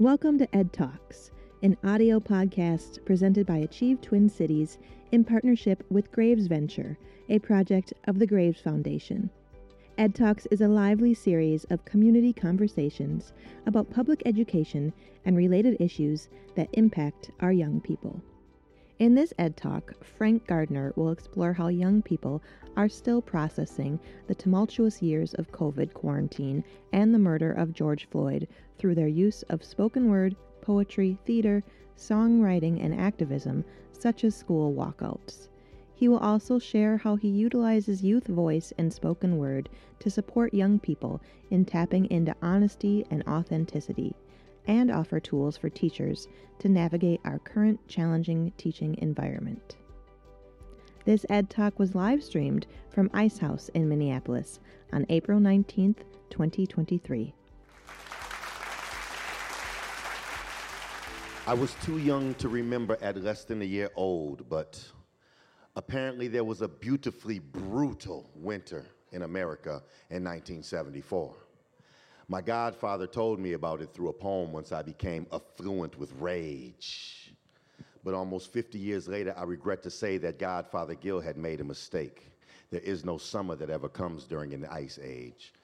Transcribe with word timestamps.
Welcome 0.00 0.38
to 0.38 0.56
Ed 0.56 0.72
Talks, 0.72 1.32
an 1.64 1.76
audio 1.82 2.20
podcast 2.20 3.04
presented 3.04 3.48
by 3.48 3.56
Achieve 3.56 4.00
Twin 4.00 4.28
Cities 4.28 4.78
in 5.10 5.24
partnership 5.24 5.82
with 5.90 6.12
Graves 6.12 6.46
Venture, 6.46 6.96
a 7.28 7.40
project 7.40 7.92
of 8.06 8.20
the 8.20 8.26
Graves 8.28 8.60
Foundation. 8.60 9.28
Ed 9.98 10.14
Talks 10.14 10.46
is 10.52 10.60
a 10.60 10.68
lively 10.68 11.14
series 11.14 11.64
of 11.64 11.84
community 11.84 12.32
conversations 12.32 13.32
about 13.66 13.90
public 13.90 14.22
education 14.24 14.92
and 15.24 15.36
related 15.36 15.76
issues 15.80 16.28
that 16.54 16.68
impact 16.74 17.32
our 17.40 17.50
young 17.50 17.80
people. 17.80 18.22
In 18.98 19.14
this 19.14 19.32
Ed 19.38 19.56
Talk, 19.56 19.94
Frank 20.02 20.44
Gardner 20.48 20.92
will 20.96 21.12
explore 21.12 21.52
how 21.52 21.68
young 21.68 22.02
people 22.02 22.42
are 22.76 22.88
still 22.88 23.22
processing 23.22 24.00
the 24.26 24.34
tumultuous 24.34 25.00
years 25.00 25.34
of 25.34 25.52
COVID 25.52 25.94
quarantine 25.94 26.64
and 26.92 27.14
the 27.14 27.18
murder 27.20 27.52
of 27.52 27.72
George 27.72 28.08
Floyd 28.10 28.48
through 28.76 28.96
their 28.96 29.06
use 29.06 29.44
of 29.44 29.62
spoken 29.62 30.10
word, 30.10 30.34
poetry, 30.62 31.16
theater, 31.24 31.62
songwriting, 31.96 32.84
and 32.84 32.92
activism, 32.92 33.64
such 33.92 34.24
as 34.24 34.34
school 34.34 34.74
walkouts. 34.74 35.48
He 35.94 36.08
will 36.08 36.18
also 36.18 36.58
share 36.58 36.96
how 36.96 37.14
he 37.14 37.28
utilizes 37.28 38.02
youth 38.02 38.26
voice 38.26 38.72
and 38.78 38.92
spoken 38.92 39.38
word 39.38 39.68
to 40.00 40.10
support 40.10 40.52
young 40.52 40.80
people 40.80 41.20
in 41.50 41.64
tapping 41.64 42.06
into 42.06 42.34
honesty 42.42 43.06
and 43.12 43.22
authenticity, 43.28 44.16
and 44.68 44.90
offer 44.90 45.18
tools 45.18 45.56
for 45.56 45.68
teachers 45.68 46.28
to 46.60 46.68
navigate 46.68 47.20
our 47.24 47.38
current 47.40 47.80
challenging 47.88 48.52
teaching 48.56 48.96
environment. 48.98 49.76
This 51.04 51.24
Ed 51.30 51.48
Talk 51.48 51.78
was 51.78 51.94
live 51.94 52.22
streamed 52.22 52.66
from 52.90 53.10
Icehouse 53.14 53.70
in 53.70 53.88
Minneapolis 53.88 54.60
on 54.92 55.06
April 55.08 55.40
19th, 55.40 56.02
2023. 56.30 57.34
I 61.46 61.54
was 61.54 61.74
too 61.82 61.96
young 61.96 62.34
to 62.34 62.50
remember 62.50 62.98
at 63.00 63.16
less 63.16 63.44
than 63.44 63.62
a 63.62 63.64
year 63.64 63.90
old, 63.96 64.46
but 64.50 64.84
apparently 65.76 66.28
there 66.28 66.44
was 66.44 66.60
a 66.60 66.68
beautifully 66.68 67.38
brutal 67.38 68.30
winter 68.34 68.84
in 69.12 69.22
America 69.22 69.82
in 70.10 70.22
1974. 70.24 71.47
My 72.30 72.42
godfather 72.42 73.06
told 73.06 73.40
me 73.40 73.54
about 73.54 73.80
it 73.80 73.94
through 73.94 74.10
a 74.10 74.12
poem 74.12 74.52
once 74.52 74.70
I 74.70 74.82
became 74.82 75.26
affluent 75.32 75.98
with 75.98 76.12
rage. 76.18 77.32
But 78.04 78.12
almost 78.12 78.52
50 78.52 78.78
years 78.78 79.08
later, 79.08 79.34
I 79.36 79.44
regret 79.44 79.82
to 79.84 79.90
say 79.90 80.18
that 80.18 80.38
Godfather 80.38 80.94
Gil 80.94 81.20
had 81.20 81.38
made 81.38 81.62
a 81.62 81.64
mistake. 81.64 82.30
There 82.70 82.82
is 82.82 83.02
no 83.02 83.16
summer 83.16 83.56
that 83.56 83.70
ever 83.70 83.88
comes 83.88 84.24
during 84.24 84.52
an 84.52 84.66
ice 84.66 84.98
age. 85.02 85.54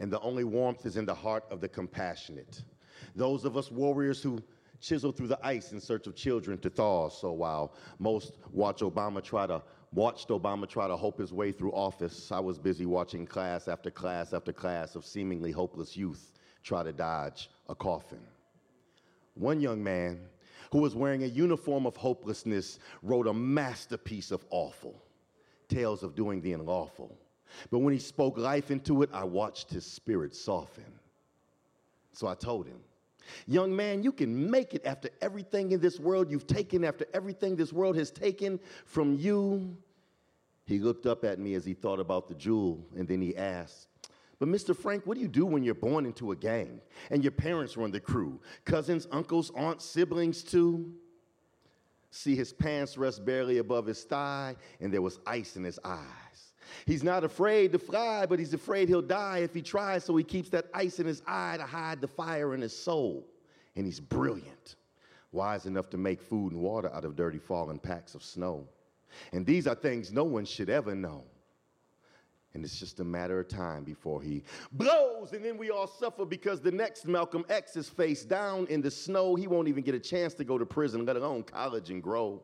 And 0.00 0.12
the 0.12 0.20
only 0.20 0.42
warmth 0.42 0.86
is 0.86 0.96
in 0.96 1.06
the 1.06 1.14
heart 1.14 1.44
of 1.52 1.60
the 1.60 1.68
compassionate. 1.68 2.62
Those 3.14 3.44
of 3.44 3.56
us 3.56 3.70
warriors 3.70 4.20
who 4.20 4.42
chisel 4.80 5.12
through 5.12 5.28
the 5.28 5.46
ice 5.46 5.70
in 5.70 5.80
search 5.80 6.08
of 6.08 6.16
children 6.16 6.58
to 6.58 6.70
thaw. 6.70 7.08
So 7.10 7.30
while 7.30 7.74
most 8.00 8.38
watch 8.52 8.80
Obama 8.80 9.22
try 9.22 9.46
to 9.46 9.62
watched 9.92 10.28
Obama 10.28 10.68
try 10.68 10.88
to 10.88 10.96
hope 10.96 11.18
his 11.18 11.32
way 11.32 11.52
through 11.52 11.72
office, 11.72 12.30
I 12.30 12.40
was 12.40 12.58
busy 12.58 12.86
watching 12.86 13.26
class 13.26 13.68
after 13.68 13.90
class 13.90 14.32
after 14.32 14.52
class 14.52 14.94
of 14.94 15.04
seemingly 15.04 15.50
hopeless 15.50 15.96
youth 15.96 16.32
try 16.62 16.82
to 16.82 16.92
dodge 16.92 17.50
a 17.68 17.74
coffin. 17.74 18.20
One 19.34 19.60
young 19.60 19.82
man 19.82 20.20
who 20.72 20.78
was 20.78 20.94
wearing 20.94 21.22
a 21.22 21.26
uniform 21.26 21.86
of 21.86 21.96
hopelessness 21.96 22.78
wrote 23.02 23.26
a 23.26 23.32
masterpiece 23.32 24.30
of 24.30 24.44
awful, 24.50 25.02
tales 25.68 26.02
of 26.02 26.14
doing 26.14 26.40
the 26.40 26.52
unlawful. 26.52 27.16
But 27.70 27.78
when 27.78 27.94
he 27.94 28.00
spoke 28.00 28.36
life 28.36 28.70
into 28.70 29.02
it, 29.02 29.10
I 29.12 29.24
watched 29.24 29.70
his 29.70 29.86
spirit 29.86 30.34
soften. 30.34 30.84
So 32.12 32.26
I 32.26 32.34
told 32.34 32.66
him, 32.66 32.80
Young 33.46 33.74
man, 33.74 34.02
you 34.02 34.12
can 34.12 34.50
make 34.50 34.74
it 34.74 34.84
after 34.84 35.10
everything 35.20 35.72
in 35.72 35.80
this 35.80 35.98
world 35.98 36.30
you've 36.30 36.46
taken, 36.46 36.84
after 36.84 37.06
everything 37.12 37.56
this 37.56 37.72
world 37.72 37.96
has 37.96 38.10
taken 38.10 38.60
from 38.84 39.14
you. 39.14 39.76
He 40.64 40.78
looked 40.78 41.06
up 41.06 41.24
at 41.24 41.38
me 41.38 41.54
as 41.54 41.64
he 41.64 41.74
thought 41.74 42.00
about 42.00 42.28
the 42.28 42.34
jewel, 42.34 42.86
and 42.96 43.08
then 43.08 43.22
he 43.22 43.36
asked, 43.36 43.88
But 44.38 44.48
Mr. 44.48 44.76
Frank, 44.76 45.06
what 45.06 45.14
do 45.14 45.22
you 45.22 45.28
do 45.28 45.46
when 45.46 45.62
you're 45.62 45.74
born 45.74 46.04
into 46.04 46.32
a 46.32 46.36
gang 46.36 46.80
and 47.10 47.22
your 47.22 47.32
parents 47.32 47.76
run 47.76 47.90
the 47.90 48.00
crew? 48.00 48.40
Cousins, 48.64 49.08
uncles, 49.10 49.50
aunts, 49.56 49.84
siblings, 49.84 50.42
too? 50.42 50.92
See, 52.10 52.34
his 52.34 52.52
pants 52.52 52.98
rest 52.98 53.24
barely 53.24 53.58
above 53.58 53.86
his 53.86 54.04
thigh, 54.04 54.56
and 54.80 54.92
there 54.92 55.02
was 55.02 55.18
ice 55.26 55.56
in 55.56 55.64
his 55.64 55.78
eyes. 55.84 56.47
He's 56.86 57.02
not 57.02 57.24
afraid 57.24 57.72
to 57.72 57.78
fly, 57.78 58.26
but 58.26 58.38
he's 58.38 58.54
afraid 58.54 58.88
he'll 58.88 59.02
die 59.02 59.38
if 59.38 59.54
he 59.54 59.62
tries, 59.62 60.04
so 60.04 60.16
he 60.16 60.24
keeps 60.24 60.48
that 60.50 60.66
ice 60.74 60.98
in 60.98 61.06
his 61.06 61.22
eye 61.26 61.56
to 61.58 61.64
hide 61.64 62.00
the 62.00 62.08
fire 62.08 62.54
in 62.54 62.60
his 62.60 62.76
soul. 62.76 63.26
And 63.76 63.86
he's 63.86 64.00
brilliant, 64.00 64.76
wise 65.32 65.66
enough 65.66 65.88
to 65.90 65.98
make 65.98 66.20
food 66.20 66.52
and 66.52 66.60
water 66.60 66.90
out 66.92 67.04
of 67.04 67.16
dirty 67.16 67.38
fallen 67.38 67.78
packs 67.78 68.14
of 68.14 68.22
snow. 68.22 68.66
And 69.32 69.46
these 69.46 69.66
are 69.66 69.74
things 69.74 70.12
no 70.12 70.24
one 70.24 70.44
should 70.44 70.70
ever 70.70 70.94
know. 70.94 71.24
And 72.54 72.64
it's 72.64 72.78
just 72.78 72.98
a 72.98 73.04
matter 73.04 73.38
of 73.38 73.48
time 73.48 73.84
before 73.84 74.22
he 74.22 74.42
blows, 74.72 75.32
and 75.32 75.44
then 75.44 75.58
we 75.58 75.70
all 75.70 75.86
suffer 75.86 76.24
because 76.24 76.60
the 76.60 76.72
next 76.72 77.06
Malcolm 77.06 77.44
X 77.48 77.76
is 77.76 77.88
face 77.88 78.24
down 78.24 78.66
in 78.68 78.80
the 78.80 78.90
snow. 78.90 79.34
He 79.34 79.46
won't 79.46 79.68
even 79.68 79.84
get 79.84 79.94
a 79.94 80.00
chance 80.00 80.34
to 80.34 80.44
go 80.44 80.58
to 80.58 80.66
prison, 80.66 81.04
let 81.04 81.16
alone 81.16 81.42
college 81.42 81.90
and 81.90 82.02
grow. 82.02 82.42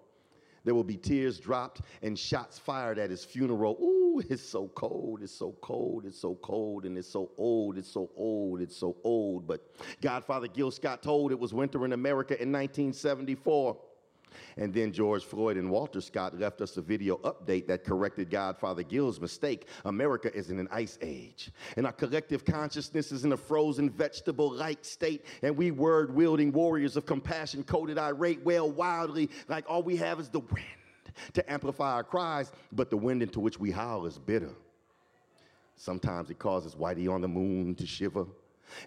There 0.64 0.74
will 0.74 0.84
be 0.84 0.96
tears 0.96 1.38
dropped 1.38 1.82
and 2.02 2.18
shots 2.18 2.58
fired 2.58 2.98
at 2.98 3.10
his 3.10 3.24
funeral. 3.24 3.76
Ooh, 3.80 4.22
it's 4.28 4.42
so 4.42 4.68
cold, 4.68 5.22
it's 5.22 5.34
so 5.34 5.56
cold, 5.60 6.04
it's 6.06 6.18
so 6.18 6.36
cold, 6.36 6.84
and 6.84 6.96
it's 6.96 7.08
so 7.08 7.30
old, 7.36 7.78
it's 7.78 7.90
so 7.90 8.10
old, 8.16 8.60
it's 8.60 8.76
so 8.76 8.96
old. 9.04 9.46
But 9.46 9.60
Godfather 10.00 10.48
Gil 10.48 10.70
Scott 10.70 11.02
told 11.02 11.32
it 11.32 11.38
was 11.38 11.52
winter 11.52 11.84
in 11.84 11.92
America 11.92 12.34
in 12.40 12.50
1974. 12.50 13.76
And 14.56 14.72
then 14.72 14.92
George 14.92 15.24
Floyd 15.24 15.56
and 15.56 15.70
Walter 15.70 16.00
Scott 16.00 16.38
left 16.38 16.60
us 16.60 16.76
a 16.76 16.82
video 16.82 17.16
update 17.18 17.66
that 17.66 17.84
corrected 17.84 18.30
Godfather 18.30 18.82
Gil's 18.82 19.20
mistake. 19.20 19.68
America 19.84 20.34
is 20.34 20.50
in 20.50 20.58
an 20.58 20.68
ice 20.70 20.98
age, 21.02 21.50
and 21.76 21.86
our 21.86 21.92
collective 21.92 22.44
consciousness 22.44 23.12
is 23.12 23.24
in 23.24 23.32
a 23.32 23.36
frozen 23.36 23.90
vegetable 23.90 24.52
like 24.52 24.84
state. 24.84 25.24
And 25.42 25.56
we 25.56 25.70
word 25.70 26.14
wielding 26.14 26.52
warriors 26.52 26.96
of 26.96 27.06
compassion, 27.06 27.64
coded 27.64 27.98
irate, 27.98 28.44
wail 28.44 28.70
wildly 28.70 29.30
like 29.48 29.64
all 29.68 29.82
we 29.82 29.96
have 29.96 30.20
is 30.20 30.28
the 30.28 30.40
wind 30.40 30.64
to 31.32 31.52
amplify 31.52 31.92
our 31.92 32.04
cries, 32.04 32.52
but 32.72 32.90
the 32.90 32.96
wind 32.96 33.22
into 33.22 33.40
which 33.40 33.58
we 33.58 33.70
howl 33.70 34.06
is 34.06 34.18
bitter. 34.18 34.50
Sometimes 35.76 36.30
it 36.30 36.38
causes 36.38 36.74
Whitey 36.74 37.12
on 37.12 37.20
the 37.20 37.28
moon 37.28 37.74
to 37.76 37.86
shiver. 37.86 38.26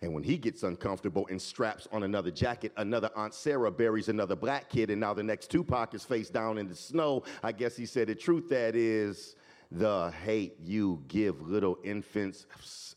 And 0.02 0.14
when 0.14 0.24
he 0.24 0.38
gets 0.38 0.64
uncomfortable 0.64 1.28
and 1.30 1.42
straps 1.42 1.88
on 1.92 2.04
another 2.04 2.32
jacket, 2.32 2.72
another 2.78 3.10
Aunt 3.16 3.34
Sarah 3.34 3.72
buries 3.72 4.10
another 4.10 4.36
black 4.36 4.70
kid, 4.70 4.90
and 4.90 5.00
now 5.00 5.14
the 5.14 5.24
next 5.24 5.50
Tupac 5.52 5.94
is 5.94 6.04
face 6.04 6.30
down 6.30 6.58
in 6.58 6.68
the 6.68 6.76
snow. 6.76 7.24
I 7.44 7.52
guess 7.52 7.76
he 7.76 7.86
said 7.86 8.08
the 8.08 8.16
truth 8.16 8.50
that 8.50 8.76
is 8.76 9.36
the 9.72 10.12
hate 10.24 10.56
you 10.64 11.04
give 11.08 11.42
little 11.42 11.78
infants, 11.84 12.46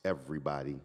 everybody. 0.04 0.80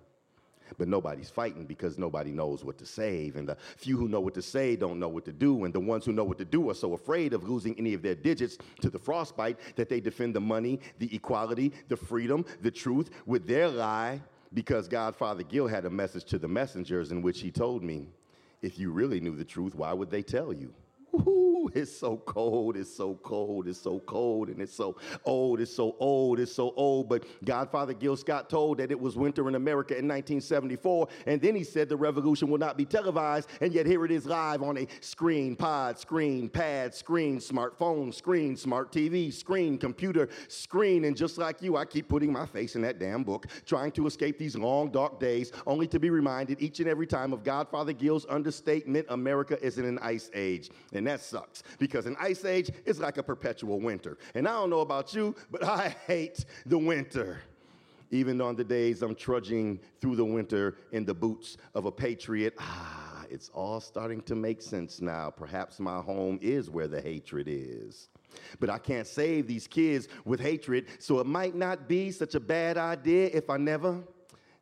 But 0.77 0.87
nobody's 0.87 1.29
fighting 1.29 1.65
because 1.65 1.97
nobody 1.97 2.31
knows 2.31 2.63
what 2.63 2.77
to 2.79 2.85
save. 2.85 3.35
And 3.35 3.47
the 3.47 3.57
few 3.77 3.97
who 3.97 4.07
know 4.07 4.19
what 4.19 4.33
to 4.33 4.41
say 4.41 4.75
don't 4.75 4.99
know 4.99 5.07
what 5.07 5.23
to 5.25 5.31
do. 5.31 5.63
And 5.63 5.73
the 5.73 5.79
ones 5.79 6.05
who 6.05 6.11
know 6.11 6.23
what 6.23 6.39
to 6.39 6.45
do 6.45 6.69
are 6.69 6.73
so 6.73 6.93
afraid 6.93 7.33
of 7.33 7.47
losing 7.47 7.77
any 7.77 7.93
of 7.93 8.01
their 8.01 8.15
digits 8.15 8.57
to 8.81 8.89
the 8.89 8.97
frostbite 8.97 9.59
that 9.75 9.89
they 9.89 9.99
defend 9.99 10.35
the 10.35 10.41
money, 10.41 10.79
the 10.97 11.13
equality, 11.15 11.71
the 11.87 11.95
freedom, 11.95 12.45
the 12.61 12.71
truth 12.71 13.11
with 13.25 13.47
their 13.47 13.69
lie 13.69 14.21
because 14.55 14.87
Godfather 14.87 15.43
Gil 15.43 15.67
had 15.67 15.85
a 15.85 15.89
message 15.89 16.23
to 16.25 16.39
the 16.39 16.47
messengers 16.47 17.11
in 17.11 17.21
which 17.21 17.41
he 17.41 17.51
told 17.51 17.83
me, 17.83 18.07
if 18.61 18.79
you 18.79 18.89
really 18.89 19.19
knew 19.19 19.35
the 19.35 19.45
truth, 19.45 19.75
why 19.75 19.93
would 19.93 20.09
they 20.09 20.23
tell 20.23 20.51
you? 20.51 20.73
Ooh, 21.15 21.69
it's 21.73 21.95
so 21.95 22.17
cold, 22.17 22.75
it's 22.75 22.93
so 22.93 23.15
cold, 23.23 23.67
it's 23.67 23.79
so 23.79 23.99
cold, 23.99 24.49
and 24.49 24.61
it's 24.61 24.73
so 24.73 24.97
old, 25.23 25.61
it's 25.61 25.73
so 25.73 25.95
old, 25.99 26.39
it's 26.39 26.51
so 26.53 26.73
old. 26.75 27.07
But 27.09 27.25
Godfather 27.45 27.93
Gil 27.93 28.17
Scott 28.17 28.49
told 28.49 28.79
that 28.79 28.91
it 28.91 28.99
was 28.99 29.15
winter 29.15 29.47
in 29.47 29.55
America 29.55 29.93
in 29.93 30.07
1974, 30.07 31.07
and 31.25 31.41
then 31.41 31.55
he 31.55 31.63
said 31.63 31.89
the 31.89 31.95
revolution 31.95 32.49
will 32.49 32.57
not 32.57 32.77
be 32.77 32.85
televised, 32.85 33.49
and 33.61 33.73
yet 33.73 33.85
here 33.85 34.03
it 34.05 34.11
is 34.11 34.25
live 34.25 34.61
on 34.61 34.77
a 34.77 34.87
screen, 34.99 35.55
pod, 35.55 35.97
screen, 35.97 36.49
pad, 36.49 36.93
screen, 36.93 37.39
smartphone, 37.39 38.13
screen, 38.13 38.57
smart 38.57 38.91
TV, 38.91 39.31
screen, 39.31 39.77
computer, 39.77 40.27
screen, 40.47 41.05
and 41.05 41.15
just 41.15 41.37
like 41.37 41.61
you, 41.61 41.77
I 41.77 41.85
keep 41.85 42.09
putting 42.09 42.31
my 42.31 42.45
face 42.45 42.75
in 42.75 42.81
that 42.81 42.99
damn 42.99 43.23
book, 43.23 43.47
trying 43.65 43.91
to 43.93 44.07
escape 44.07 44.37
these 44.37 44.55
long, 44.55 44.91
dark 44.91 45.19
days, 45.19 45.51
only 45.65 45.87
to 45.87 45.99
be 45.99 46.09
reminded 46.09 46.61
each 46.61 46.79
and 46.79 46.89
every 46.89 47.07
time 47.07 47.31
of 47.33 47.43
Godfather 47.43 47.93
Gil's 47.93 48.25
understatement 48.27 49.05
America 49.09 49.57
is 49.65 49.77
in 49.77 49.85
an 49.85 49.99
ice 49.99 50.29
age. 50.33 50.69
And 50.93 51.04
and 51.05 51.13
that 51.13 51.23
sucks 51.23 51.61
because 51.77 52.07
an 52.07 52.15
ice 52.19 52.43
age 52.45 52.71
is 52.83 52.99
like 52.99 53.17
a 53.17 53.23
perpetual 53.23 53.79
winter. 53.79 54.17
And 54.33 54.47
I 54.47 54.53
don't 54.53 54.71
know 54.71 54.79
about 54.79 55.13
you, 55.13 55.35
but 55.51 55.63
I 55.63 55.95
hate 56.07 56.45
the 56.65 56.79
winter. 56.79 57.41
Even 58.09 58.41
on 58.41 58.55
the 58.55 58.63
days 58.63 59.03
I'm 59.03 59.13
trudging 59.13 59.79
through 60.01 60.15
the 60.15 60.25
winter 60.25 60.77
in 60.93 61.05
the 61.05 61.13
boots 61.13 61.57
of 61.75 61.85
a 61.85 61.91
patriot, 61.91 62.55
ah, 62.57 63.23
it's 63.29 63.49
all 63.49 63.79
starting 63.79 64.21
to 64.21 64.33
make 64.33 64.63
sense 64.63 64.99
now. 64.99 65.29
Perhaps 65.29 65.79
my 65.79 65.99
home 65.99 66.39
is 66.41 66.71
where 66.71 66.87
the 66.87 67.01
hatred 67.01 67.47
is. 67.47 68.09
But 68.59 68.71
I 68.71 68.79
can't 68.79 69.05
save 69.05 69.45
these 69.45 69.67
kids 69.67 70.07
with 70.25 70.39
hatred, 70.39 70.87
so 70.97 71.19
it 71.19 71.27
might 71.27 71.53
not 71.53 71.87
be 71.87 72.09
such 72.09 72.33
a 72.33 72.39
bad 72.39 72.77
idea 72.79 73.29
if 73.31 73.51
I 73.51 73.57
never 73.57 74.01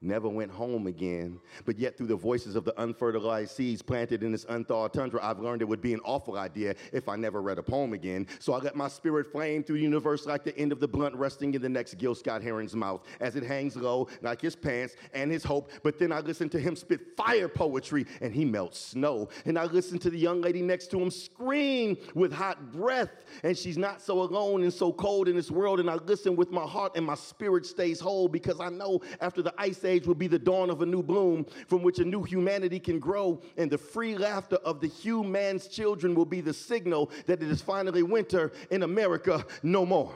never 0.04 0.28
went 0.28 0.52
home 0.52 0.88
again. 0.88 1.40
But 1.66 1.80
yet, 1.80 1.98
through 1.98 2.08
the 2.08 2.16
voices 2.16 2.56
of 2.56 2.66
the 2.66 2.80
unfertilized 2.82 3.56
seeds 3.56 3.82
planted 3.82 4.24
in 4.24 4.32
this 4.32 4.46
unthawed 4.50 4.94
tundra, 4.94 5.20
I've 5.24 5.40
learned 5.40 5.62
it 5.62 5.66
would 5.66 5.82
be 5.82 5.94
an 5.94 6.02
awful 6.04 6.38
idea 6.38 6.76
if 6.92 7.08
I 7.08 7.16
never 7.16 7.42
read 7.42 7.58
a 7.58 7.64
poem 7.64 7.94
again. 7.94 8.28
So 8.40 8.54
I 8.54 8.58
let 8.60 8.76
my 8.76 8.88
spirit 8.88 9.32
flame 9.32 9.64
through 9.64 9.78
the 9.78 9.84
universe 9.84 10.26
like 10.26 10.44
the 10.44 10.58
end 10.58 10.72
of 10.72 10.80
the 10.80 10.88
blunt 10.88 11.16
resting 11.16 11.54
in 11.54 11.62
the 11.62 11.70
next 11.70 11.96
Gil 11.96 12.16
Scott 12.16 12.42
Heron's 12.42 12.76
mouth 12.76 13.04
as 13.20 13.36
it 13.36 13.44
hangs 13.44 13.76
low 13.76 14.08
like 14.22 14.42
his 14.42 14.56
pants 14.56 14.96
and 15.14 15.32
his 15.32 15.44
hope. 15.44 15.72
But 15.84 16.00
then 16.00 16.12
I 16.12 16.20
listen 16.20 16.50
to 16.50 16.60
him 16.60 16.76
spit 16.76 17.16
fire 17.16 17.48
poetry 17.48 18.06
and 18.22 18.34
he 18.34 18.46
melts 18.46 18.80
snow. 18.80 19.30
And 19.46 19.58
I 19.58 19.66
listen 19.66 20.00
to 20.00 20.10
the 20.10 20.18
young 20.18 20.42
lady 20.42 20.62
next 20.62 20.88
to 20.92 21.00
him 21.00 21.12
scream 21.12 21.98
with 22.14 22.32
hot 22.34 22.72
breath 22.72 23.12
and 23.44 23.58
she's 23.58 23.78
not 23.78 24.02
so 24.02 24.22
alone 24.22 24.64
and 24.64 24.74
so 24.74 24.92
cold 24.92 25.28
in 25.28 25.36
this 25.36 25.52
world. 25.52 25.80
And 25.80 25.90
I 25.90 25.96
listen 25.96 26.36
with 26.36 26.52
my 26.52 26.66
heart 26.66 26.94
and 26.96 27.06
my 27.06 27.16
spirit 27.16 27.66
stays 27.66 28.00
whole 28.00 28.28
because 28.28 28.60
I 28.60 28.70
know 28.70 29.02
after 29.22 29.42
the 29.42 29.54
ice 29.58 29.84
age 29.86 29.93
age 29.94 30.07
will 30.07 30.16
be 30.16 30.28
the 30.28 30.40
dawn 30.40 30.69
of 30.69 30.81
a 30.81 30.86
new 30.86 31.04
bloom 31.04 31.45
from 31.68 31.84
which 31.84 32.00
a 32.00 32.06
new 32.06 32.24
humanity 32.24 32.80
can 32.80 33.00
grow, 33.00 33.42
and 33.57 33.72
the 33.72 33.78
free 33.78 34.18
laughter 34.18 34.57
of 34.57 34.81
the 34.81 34.88
human's 34.88 35.68
children 35.68 36.16
will 36.16 36.25
be 36.25 36.42
the 36.42 36.54
signal 36.54 37.12
that 37.28 37.42
it 37.42 37.50
is 37.50 37.62
finally 37.62 38.04
winter 38.04 38.51
in 38.72 38.84
America 38.84 39.45
no 39.62 39.86
more. 39.86 40.13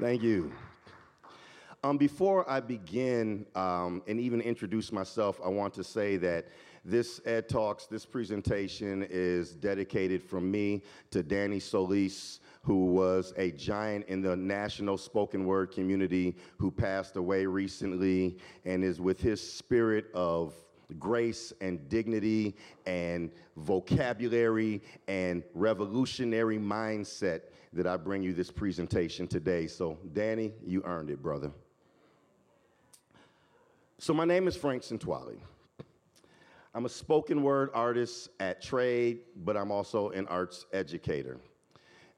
Thank 0.00 0.22
you. 0.22 0.52
Um, 1.84 1.98
before 1.98 2.48
I 2.50 2.60
begin 2.60 3.46
um, 3.54 4.02
and 4.06 4.18
even 4.18 4.40
introduce 4.40 4.90
myself, 4.90 5.40
I 5.44 5.48
want 5.48 5.72
to 5.74 5.84
say 5.84 6.16
that 6.16 6.46
this 6.84 7.20
Ed 7.24 7.48
Talks, 7.48 7.86
this 7.86 8.04
presentation 8.04 9.06
is 9.08 9.54
dedicated 9.54 10.22
from 10.22 10.50
me 10.50 10.82
to 11.10 11.22
Danny 11.22 11.58
Solis, 11.58 12.40
who 12.62 12.86
was 12.86 13.32
a 13.36 13.50
giant 13.52 14.06
in 14.06 14.20
the 14.20 14.36
national 14.36 14.98
spoken 14.98 15.46
word 15.46 15.72
community 15.72 16.36
who 16.58 16.70
passed 16.70 17.16
away 17.16 17.46
recently 17.46 18.36
and 18.64 18.84
is 18.84 19.00
with 19.00 19.20
his 19.20 19.40
spirit 19.40 20.06
of 20.14 20.54
grace 20.98 21.52
and 21.60 21.88
dignity 21.88 22.54
and 22.86 23.30
vocabulary 23.56 24.82
and 25.08 25.42
revolutionary 25.54 26.58
mindset 26.58 27.42
that 27.72 27.86
I 27.86 27.96
bring 27.96 28.22
you 28.22 28.32
this 28.32 28.50
presentation 28.50 29.26
today. 29.26 29.66
So, 29.66 29.98
Danny, 30.12 30.52
you 30.64 30.82
earned 30.84 31.10
it, 31.10 31.22
brother. 31.22 31.50
So, 33.98 34.12
my 34.12 34.24
name 34.24 34.46
is 34.46 34.56
Frank 34.56 34.82
Sentwali. 34.82 35.38
I'm 36.76 36.86
a 36.86 36.88
spoken 36.88 37.44
word 37.44 37.70
artist 37.72 38.30
at 38.40 38.60
trade, 38.60 39.20
but 39.44 39.56
I'm 39.56 39.70
also 39.70 40.10
an 40.10 40.26
arts 40.26 40.66
educator. 40.72 41.38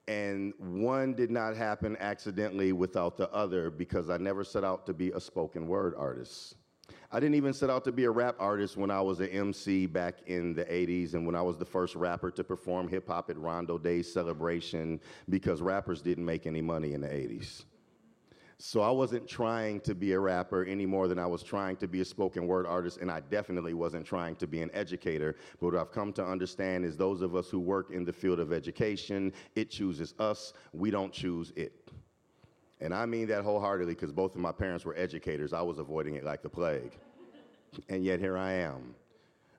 And 0.09 0.55
one 0.59 1.13
did 1.13 1.31
not 1.31 1.55
happen 1.55 1.95
accidentally 2.01 2.73
without 2.73 3.19
the 3.19 3.31
other 3.33 3.71
because 3.71 4.09
I 4.09 4.17
never 4.17 4.45
set 4.45 4.65
out 4.65 4.87
to 4.87 4.95
be 4.95 5.11
a 5.11 5.21
spoken 5.21 5.67
word 5.67 5.95
artist. 5.99 6.55
I 7.13 7.21
didn't 7.21 7.35
even 7.35 7.53
set 7.53 7.69
out 7.69 7.85
to 7.85 7.93
be 7.93 8.05
a 8.05 8.11
rap 8.11 8.37
artist 8.39 8.79
when 8.79 8.91
I 8.91 9.01
was 9.03 9.21
an 9.21 9.29
MC 9.29 9.85
back 9.85 10.15
in 10.27 10.55
the 10.55 10.65
80s 10.65 11.13
and 11.13 11.27
when 11.27 11.35
I 11.35 11.43
was 11.43 11.59
the 11.59 11.65
first 11.65 11.95
rapper 11.95 12.31
to 12.31 12.43
perform 12.43 12.89
hip 12.89 13.09
hop 13.09 13.29
at 13.29 13.37
Rondo 13.37 13.77
Day 13.77 14.01
Celebration 14.01 15.01
because 15.29 15.61
rappers 15.61 16.01
didn't 16.01 16.25
make 16.25 16.47
any 16.47 16.63
money 16.63 16.95
in 16.95 17.03
the 17.03 17.09
80s. 17.09 17.65
So 18.59 18.81
I 18.81 18.91
wasn't 18.91 19.29
trying 19.29 19.81
to 19.81 19.95
be 19.95 20.13
a 20.13 20.19
rapper 20.19 20.65
any 20.65 20.87
more 20.87 21.09
than 21.09 21.19
I 21.19 21.27
was 21.27 21.43
trying 21.43 21.77
to 21.77 21.87
be 21.87 22.01
a 22.01 22.05
spoken 22.05 22.47
word 22.47 22.67
artist, 22.67 22.99
and 23.03 23.11
I 23.11 23.21
definitely 23.21 23.75
wasn't 23.75 24.07
trying 24.07 24.35
to 24.37 24.47
be 24.47 24.63
an 24.63 24.71
educator. 24.73 25.37
But 25.61 25.67
what 25.67 25.77
I've 25.77 25.93
come 25.93 26.13
to 26.15 26.25
understand 26.25 26.87
is 26.87 26.97
those 26.97 27.21
of 27.21 27.37
us 27.37 27.51
who 27.51 27.61
work 27.61 27.91
in 27.91 28.05
the 28.05 28.15
field 28.15 28.41
of 28.41 28.55
education, 28.55 29.35
it 29.57 29.71
chooses 29.71 30.15
us, 30.19 30.55
we 30.73 30.91
don't 30.91 31.13
choose 31.13 31.53
it. 31.55 31.91
And 32.81 32.95
I 32.95 33.05
mean 33.05 33.27
that 33.29 33.45
wholeheartedly 33.45 33.95
because 33.95 34.13
both 34.13 34.35
of 34.35 34.41
my 34.41 34.53
parents 34.53 34.85
were 34.85 34.97
educators. 34.97 35.53
I 35.53 35.63
was 35.63 35.79
avoiding 35.79 36.15
it 36.15 36.25
like 36.25 36.43
the 36.43 36.49
plague. 36.49 36.93
And 37.89 38.05
yet 38.05 38.21
here 38.21 38.39
I 38.39 38.53
am 38.53 38.95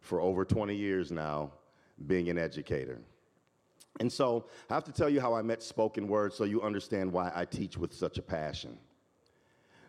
for 0.01 0.21
over 0.21 0.43
20 0.45 0.75
years 0.75 1.11
now 1.11 1.51
being 2.07 2.29
an 2.29 2.37
educator. 2.37 2.99
And 3.99 4.11
so 4.11 4.45
I 4.69 4.73
have 4.75 4.83
to 4.85 4.91
tell 4.91 5.09
you 5.09 5.19
how 5.19 5.33
I 5.33 5.41
met 5.41 5.63
spoken 5.63 6.07
word 6.07 6.33
so 6.33 6.43
you 6.43 6.61
understand 6.61 7.11
why 7.11 7.31
I 7.33 7.45
teach 7.45 7.77
with 7.77 7.93
such 7.93 8.17
a 8.17 8.21
passion. 8.21 8.77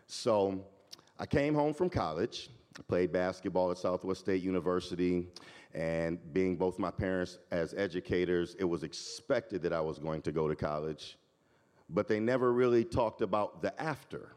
So 0.07 0.65
I 1.19 1.25
came 1.25 1.53
home 1.53 1.73
from 1.73 1.89
college, 1.89 2.49
played 2.87 3.11
basketball 3.11 3.71
at 3.71 3.77
Southwest 3.77 4.21
State 4.21 4.41
University, 4.41 5.27
and 5.75 6.17
being 6.33 6.55
both 6.55 6.79
my 6.79 6.89
parents 6.89 7.37
as 7.51 7.75
educators, 7.75 8.55
it 8.57 8.63
was 8.63 8.83
expected 8.83 9.61
that 9.61 9.73
I 9.73 9.81
was 9.81 9.99
going 9.99 10.21
to 10.23 10.31
go 10.31 10.47
to 10.47 10.55
college, 10.55 11.17
but 11.89 12.07
they 12.07 12.19
never 12.19 12.51
really 12.51 12.83
talked 12.83 13.21
about 13.21 13.61
the 13.61 13.79
after. 13.79 14.29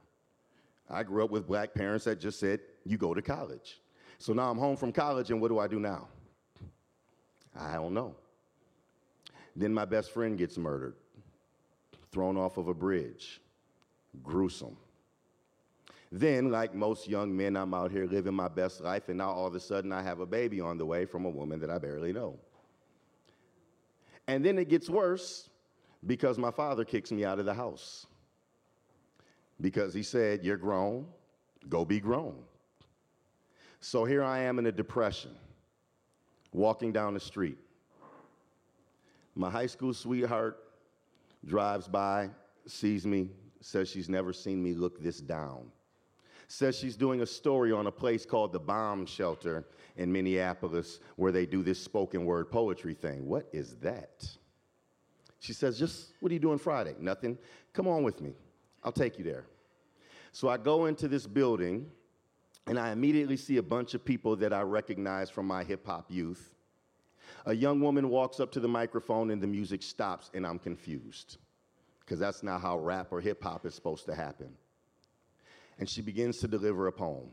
I 0.91 1.03
grew 1.03 1.25
up 1.25 1.31
with 1.31 1.47
black 1.47 1.73
parents 1.73 2.05
that 2.05 2.21
just 2.21 2.39
said, 2.39 2.61
you 2.85 2.99
go 2.99 3.15
to 3.15 3.23
college. 3.23 3.81
So 4.19 4.35
now 4.35 4.51
I'm 4.51 4.59
home 4.59 4.77
from 4.77 4.93
college, 4.93 5.31
and 5.31 5.41
what 5.41 5.49
do 5.49 5.59
I 5.59 5.67
do 5.67 5.81
now? 5.81 6.09
I 7.59 7.75
don't 7.75 7.95
know. 7.95 8.15
Then 9.55 9.73
my 9.73 9.85
best 9.85 10.13
friend 10.13 10.39
gets 10.39 10.57
murdered, 10.57 10.95
thrown 12.11 12.37
off 12.37 12.57
of 12.57 12.69
a 12.69 12.75
bridge. 12.75 13.41
Gruesome. 14.23 14.77
Then, 16.11 16.51
like 16.51 16.75
most 16.75 17.09
young 17.09 17.35
men, 17.35 17.57
I'm 17.57 17.73
out 17.73 17.91
here 17.91 18.05
living 18.05 18.35
my 18.35 18.49
best 18.49 18.83
life, 18.83 19.09
and 19.09 19.19
now 19.19 19.31
all 19.31 19.47
of 19.47 19.55
a 19.55 19.61
sudden 19.61 19.93
I 19.93 20.03
have 20.03 20.21
a 20.21 20.27
baby 20.27 20.61
on 20.61 20.77
the 20.77 20.85
way 20.85 21.07
from 21.07 21.25
a 21.25 21.31
woman 21.31 21.59
that 21.61 21.71
I 21.71 21.79
barely 21.79 22.13
know. 22.13 22.39
And 24.29 24.45
then 24.45 24.59
it 24.59 24.69
gets 24.69 24.91
worse 24.91 25.49
because 26.07 26.39
my 26.39 26.51
father 26.51 26.85
kicks 26.85 27.11
me 27.11 27.25
out 27.25 27.39
of 27.39 27.47
the 27.47 27.55
house. 27.55 28.07
Because 29.61 29.95
he 29.95 30.03
said, 30.03 30.45
You're 30.45 30.59
grown, 30.59 31.07
go 31.69 31.85
be 31.85 31.99
grown. 31.99 32.37
So 33.81 34.05
here 34.05 34.23
I 34.23 34.41
am 34.41 34.59
in 34.59 34.67
a 34.67 34.73
depression, 34.73 35.33
walking 36.53 36.93
down 36.93 37.15
the 37.15 37.21
street. 37.21 37.59
My 39.35 39.51
high 39.51 39.67
school 39.67 39.95
sweetheart 39.95 40.59
drives 41.45 41.89
by, 41.89 42.31
sees 42.67 43.07
me, 43.07 43.31
says 43.61 43.89
she's 43.89 44.09
never 44.09 44.33
seen 44.33 44.63
me 44.63 44.75
look 44.75 45.03
this 45.03 45.21
down. 45.21 45.71
Says 46.49 46.77
she's 46.77 46.97
doing 46.97 47.23
a 47.23 47.27
story 47.27 47.73
on 47.73 47.87
a 47.87 47.93
place 47.93 48.27
called 48.27 48.53
the 48.53 48.61
Bomb 48.61 49.07
Shelter 49.07 49.65
in 49.97 50.13
Minneapolis 50.13 51.01
where 51.17 51.33
they 51.33 51.47
do 51.47 51.63
this 51.63 51.83
spoken 51.83 52.27
word 52.27 52.51
poetry 52.51 52.95
thing. 52.95 53.27
What 53.27 53.49
is 53.53 53.77
that? 53.77 54.27
She 55.39 55.53
says, 55.53 55.79
Just 55.79 56.13
what 56.21 56.31
are 56.31 56.35
you 56.35 56.41
doing 56.41 56.59
Friday? 56.59 56.95
Nothing. 57.01 57.39
Come 57.73 57.89
on 57.89 58.03
with 58.03 58.21
me. 58.21 58.35
I'll 58.85 58.93
take 58.93 59.19
you 59.19 59.25
there. 59.25 59.47
So 60.33 60.49
I 60.49 60.57
go 60.57 60.87
into 60.87 61.09
this 61.09 61.27
building 61.27 61.91
and 62.67 62.79
I 62.79 62.93
immediately 62.93 63.37
see 63.37 63.57
a 63.57 63.63
bunch 63.63 63.95
of 63.95 64.05
people 64.05 64.37
that 64.37 64.53
I 64.53 64.63
recognize 64.63 65.31
from 65.31 65.47
my 65.47 65.65
hip 65.65 65.87
hop 65.87 66.11
youth. 66.11 66.51
A 67.47 67.55
young 67.55 67.81
woman 67.81 68.09
walks 68.09 68.41
up 68.41 68.53
to 68.53 68.61
the 68.61 68.69
microphone 68.69 69.31
and 69.31 69.43
the 69.43 69.47
music 69.47 69.83
stops, 69.83 70.31
and 70.35 70.47
I'm 70.47 70.59
confused 70.59 71.39
because 72.01 72.19
that's 72.19 72.43
not 72.43 72.61
how 72.61 72.79
rap 72.79 73.09
or 73.11 73.21
hip 73.21 73.43
hop 73.43 73.65
is 73.65 73.75
supposed 73.75 74.07
to 74.07 74.15
happen. 74.15 74.49
And 75.79 75.89
she 75.89 76.03
begins 76.03 76.39
to 76.39 76.49
deliver 76.49 76.87
a 76.87 76.93
poem. 76.93 77.31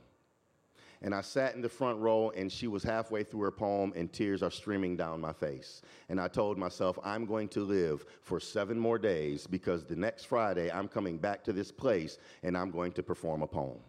And 1.01 1.15
I 1.15 1.21
sat 1.21 1.55
in 1.55 1.61
the 1.61 1.69
front 1.69 1.99
row, 1.99 2.29
and 2.31 2.51
she 2.51 2.67
was 2.67 2.83
halfway 2.83 3.23
through 3.23 3.41
her 3.41 3.51
poem, 3.51 3.93
and 3.95 4.11
tears 4.11 4.43
are 4.43 4.51
streaming 4.51 4.97
down 4.97 5.21
my 5.21 5.31
face. 5.31 5.81
And 6.09 6.19
I 6.19 6.27
told 6.27 6.57
myself, 6.57 6.99
I'm 7.03 7.25
going 7.25 7.47
to 7.49 7.61
live 7.61 8.05
for 8.21 8.39
seven 8.39 8.77
more 8.77 8.99
days 8.99 9.47
because 9.47 9.85
the 9.85 9.95
next 9.95 10.25
Friday 10.25 10.69
I'm 10.69 10.89
coming 10.89 11.17
back 11.17 11.43
to 11.45 11.53
this 11.53 11.71
place 11.71 12.17
and 12.43 12.57
I'm 12.57 12.69
going 12.69 12.91
to 12.93 13.03
perform 13.03 13.43
a 13.43 13.47
poem. 13.47 13.79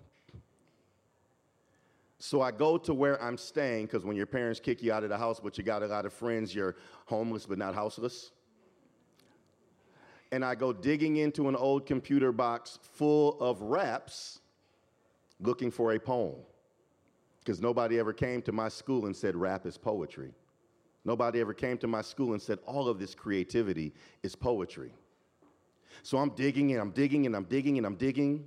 So 2.23 2.43
I 2.43 2.51
go 2.51 2.77
to 2.77 2.93
where 2.93 3.21
I'm 3.23 3.39
staying 3.39 3.87
because 3.87 4.05
when 4.05 4.15
your 4.15 4.27
parents 4.27 4.61
kick 4.61 4.83
you 4.83 4.93
out 4.93 5.03
of 5.05 5.09
the 5.09 5.17
house, 5.17 5.41
but 5.41 5.57
you 5.57 5.65
got 5.65 5.83
a 5.83 5.87
lot 5.87 6.05
of 6.05 6.13
friends, 6.13 6.55
you're 6.55 6.77
homeless 7.07 7.47
but 7.47 7.57
not 7.57 7.75
houseless. 7.75 8.33
And 10.31 10.45
I 10.45 10.55
go 10.55 10.71
digging 10.71 11.17
into 11.17 11.49
an 11.49 11.57
old 11.57 11.87
computer 11.87 12.31
box 12.31 12.79
full 12.83 13.41
of 13.41 13.63
raps 13.63 14.41
looking 15.41 15.71
for 15.71 15.95
a 15.95 15.99
poem 15.99 16.37
because 17.39 17.63
nobody 17.63 17.99
ever 17.99 18.13
came 18.13 18.43
to 18.43 18.53
my 18.53 18.69
school 18.69 19.07
and 19.07 19.17
said 19.17 19.35
rap 19.35 19.65
is 19.65 19.79
poetry. 19.79 20.35
Nobody 21.07 21.41
ever 21.41 21.55
came 21.55 21.79
to 21.79 21.87
my 21.87 22.03
school 22.03 22.35
and 22.35 22.43
said 22.43 22.59
all 22.67 22.87
of 22.87 22.99
this 22.99 23.15
creativity 23.15 23.95
is 24.23 24.37
poetry. 24.37 24.93
So 26.03 26.19
I'm 26.19 26.31
digging 26.31 26.73
and 26.73 26.81
I'm 26.83 26.91
digging 26.91 27.25
and 27.25 27.35
I'm 27.35 27.45
digging 27.45 27.79
and 27.79 27.87
I'm 27.87 27.97
digging. 27.97 28.47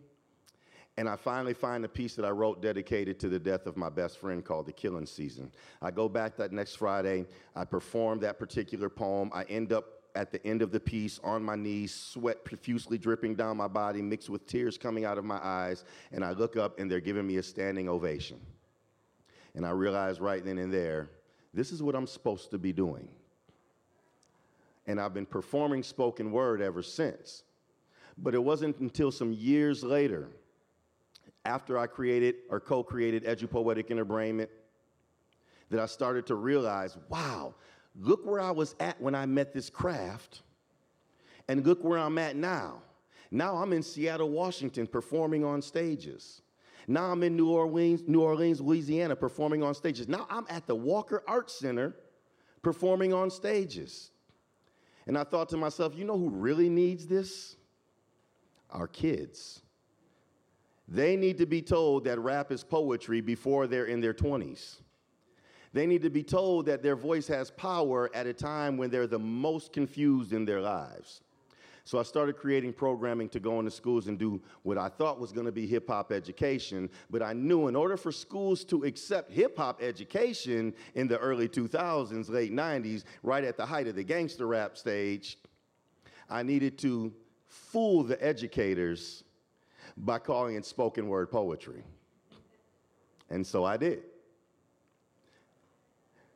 And 0.97 1.09
I 1.09 1.15
finally 1.15 1.55
find 1.55 1.83
a 1.85 1.89
piece 1.89 2.15
that 2.15 2.25
I 2.25 2.29
wrote 2.29 2.61
dedicated 2.61 3.19
to 3.21 3.29
the 3.29 3.39
death 3.39 3.65
of 3.65 3.75
my 3.75 3.89
best 3.89 4.19
friend 4.19 4.45
called 4.45 4.67
The 4.67 4.73
Killing 4.73 5.07
Season. 5.07 5.51
I 5.81 5.89
go 5.89 6.07
back 6.07 6.37
that 6.37 6.51
next 6.51 6.75
Friday, 6.75 7.25
I 7.55 7.65
perform 7.65 8.19
that 8.19 8.37
particular 8.37 8.89
poem. 8.89 9.31
I 9.33 9.43
end 9.43 9.73
up 9.73 9.85
at 10.15 10.31
the 10.31 10.45
end 10.45 10.61
of 10.61 10.71
the 10.71 10.79
piece 10.79 11.19
on 11.23 11.43
my 11.43 11.55
knees, 11.55 11.91
sweat 11.93 12.45
profusely 12.45 12.99
dripping 12.99 13.33
down 13.33 13.57
my 13.57 13.67
body, 13.67 14.01
mixed 14.01 14.29
with 14.29 14.45
tears 14.45 14.77
coming 14.77 15.05
out 15.05 15.17
of 15.17 15.25
my 15.25 15.39
eyes. 15.43 15.83
And 16.11 16.23
I 16.23 16.31
look 16.31 16.55
up 16.57 16.79
and 16.79 16.91
they're 16.91 16.99
giving 16.99 17.25
me 17.25 17.37
a 17.37 17.43
standing 17.43 17.89
ovation. 17.89 18.39
And 19.55 19.65
I 19.65 19.71
realize 19.71 20.19
right 20.19 20.43
then 20.45 20.59
and 20.59 20.71
there, 20.71 21.09
this 21.55 21.71
is 21.71 21.81
what 21.81 21.95
I'm 21.95 22.07
supposed 22.07 22.51
to 22.51 22.59
be 22.59 22.71
doing. 22.71 23.07
And 24.85 24.99
I've 24.99 25.13
been 25.13 25.25
performing 25.25 25.81
spoken 25.81 26.31
word 26.31 26.61
ever 26.61 26.83
since. 26.83 27.43
But 28.17 28.35
it 28.35 28.43
wasn't 28.43 28.79
until 28.79 29.11
some 29.11 29.33
years 29.33 29.83
later, 29.83 30.29
after 31.45 31.77
I 31.77 31.87
created 31.87 32.35
or 32.49 32.59
co 32.59 32.83
created 32.83 33.25
Edupoetic 33.25 33.89
Enterbrainment, 33.89 34.49
that 35.69 35.79
I 35.79 35.85
started 35.85 36.25
to 36.27 36.35
realize 36.35 36.97
wow, 37.09 37.55
look 37.99 38.25
where 38.25 38.39
I 38.39 38.51
was 38.51 38.75
at 38.79 38.99
when 39.01 39.15
I 39.15 39.25
met 39.25 39.53
this 39.53 39.69
craft, 39.69 40.41
and 41.47 41.65
look 41.65 41.83
where 41.83 41.97
I'm 41.97 42.17
at 42.17 42.35
now. 42.35 42.81
Now 43.31 43.55
I'm 43.55 43.73
in 43.73 43.81
Seattle, 43.81 44.29
Washington, 44.29 44.85
performing 44.85 45.43
on 45.43 45.61
stages. 45.61 46.43
Now 46.87 47.05
I'm 47.05 47.23
in 47.23 47.35
New 47.35 47.49
Orleans, 47.49 48.03
New 48.05 48.21
Orleans, 48.21 48.61
Louisiana, 48.61 49.15
performing 49.15 49.63
on 49.63 49.73
stages. 49.73 50.07
Now 50.07 50.27
I'm 50.29 50.45
at 50.49 50.67
the 50.67 50.75
Walker 50.75 51.23
Art 51.27 51.49
Center, 51.49 51.95
performing 52.61 53.11
on 53.11 53.31
stages. 53.31 54.11
And 55.07 55.17
I 55.17 55.23
thought 55.23 55.49
to 55.49 55.57
myself, 55.57 55.95
you 55.95 56.05
know 56.05 56.17
who 56.17 56.29
really 56.29 56.69
needs 56.69 57.07
this? 57.07 57.55
Our 58.69 58.87
kids. 58.87 59.62
They 60.87 61.15
need 61.15 61.37
to 61.37 61.45
be 61.45 61.61
told 61.61 62.03
that 62.05 62.19
rap 62.19 62.51
is 62.51 62.63
poetry 62.63 63.21
before 63.21 63.67
they're 63.67 63.85
in 63.85 64.01
their 64.01 64.13
20s. 64.13 64.81
They 65.71 65.87
need 65.87 66.03
to 66.03 66.09
be 66.09 66.23
told 66.23 66.67
that 66.67 66.83
their 66.83 66.95
voice 66.95 67.27
has 67.27 67.49
power 67.49 68.09
at 68.13 68.27
a 68.27 68.33
time 68.33 68.77
when 68.77 68.91
they're 68.91 69.07
the 69.07 69.17
most 69.17 69.73
confused 69.73 70.31
in 70.31 70.45
their 70.45 70.61
lives. 70.61 71.21
So 71.85 71.99
I 71.99 72.03
started 72.03 72.37
creating 72.37 72.73
programming 72.73 73.27
to 73.29 73.39
go 73.39 73.59
into 73.59 73.71
schools 73.71 74.07
and 74.07 74.17
do 74.17 74.41
what 74.61 74.77
I 74.77 74.87
thought 74.87 75.19
was 75.19 75.33
going 75.33 75.47
to 75.47 75.51
be 75.51 75.67
hip 75.67 75.87
hop 75.89 76.11
education. 76.11 76.89
But 77.09 77.21
I 77.21 77.33
knew 77.33 77.67
in 77.67 77.75
order 77.75 77.97
for 77.97 78.11
schools 78.11 78.63
to 78.65 78.83
accept 78.83 79.31
hip 79.31 79.57
hop 79.57 79.81
education 79.81 80.73
in 80.95 81.07
the 81.07 81.17
early 81.17 81.49
2000s, 81.49 82.29
late 82.29 82.53
90s, 82.53 83.03
right 83.21 83.43
at 83.43 83.57
the 83.57 83.65
height 83.65 83.87
of 83.87 83.95
the 83.95 84.03
gangster 84.03 84.47
rap 84.47 84.77
stage, 84.77 85.37
I 86.29 86.41
needed 86.43 86.77
to 86.79 87.11
fool 87.47 88.03
the 88.03 88.23
educators 88.23 89.23
by 89.97 90.19
calling 90.19 90.55
it 90.55 90.65
spoken 90.65 91.07
word 91.07 91.31
poetry. 91.31 91.83
And 93.29 93.45
so 93.45 93.63
I 93.63 93.77
did. 93.77 94.03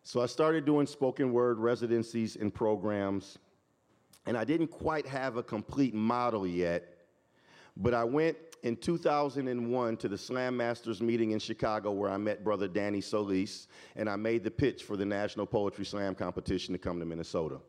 So 0.03 0.21
I 0.21 0.25
started 0.25 0.65
doing 0.65 0.87
spoken 0.87 1.33
word 1.33 1.59
residencies 1.59 2.37
and 2.37 2.53
programs, 2.53 3.37
and 4.25 4.37
I 4.37 4.45
didn't 4.45 4.69
quite 4.69 5.05
have 5.05 5.35
a 5.35 5.43
complete 5.43 5.93
model 5.93 6.47
yet, 6.47 6.97
but 7.75 7.93
I 7.93 8.03
went 8.05 8.37
in 8.63 8.77
2001 8.77 9.97
to 9.97 10.07
the 10.07 10.17
Slam 10.17 10.57
Masters 10.57 11.01
meeting 11.01 11.31
in 11.31 11.39
Chicago 11.39 11.91
where 11.91 12.09
I 12.09 12.17
met 12.17 12.43
brother 12.43 12.67
Danny 12.67 13.01
Solis, 13.01 13.67
and 13.95 14.09
I 14.09 14.15
made 14.15 14.43
the 14.43 14.51
pitch 14.51 14.83
for 14.83 14.95
the 14.95 15.05
National 15.05 15.45
Poetry 15.45 15.85
Slam 15.85 16.15
competition 16.15 16.73
to 16.73 16.79
come 16.79 16.99
to 16.99 17.05
Minnesota. 17.05 17.59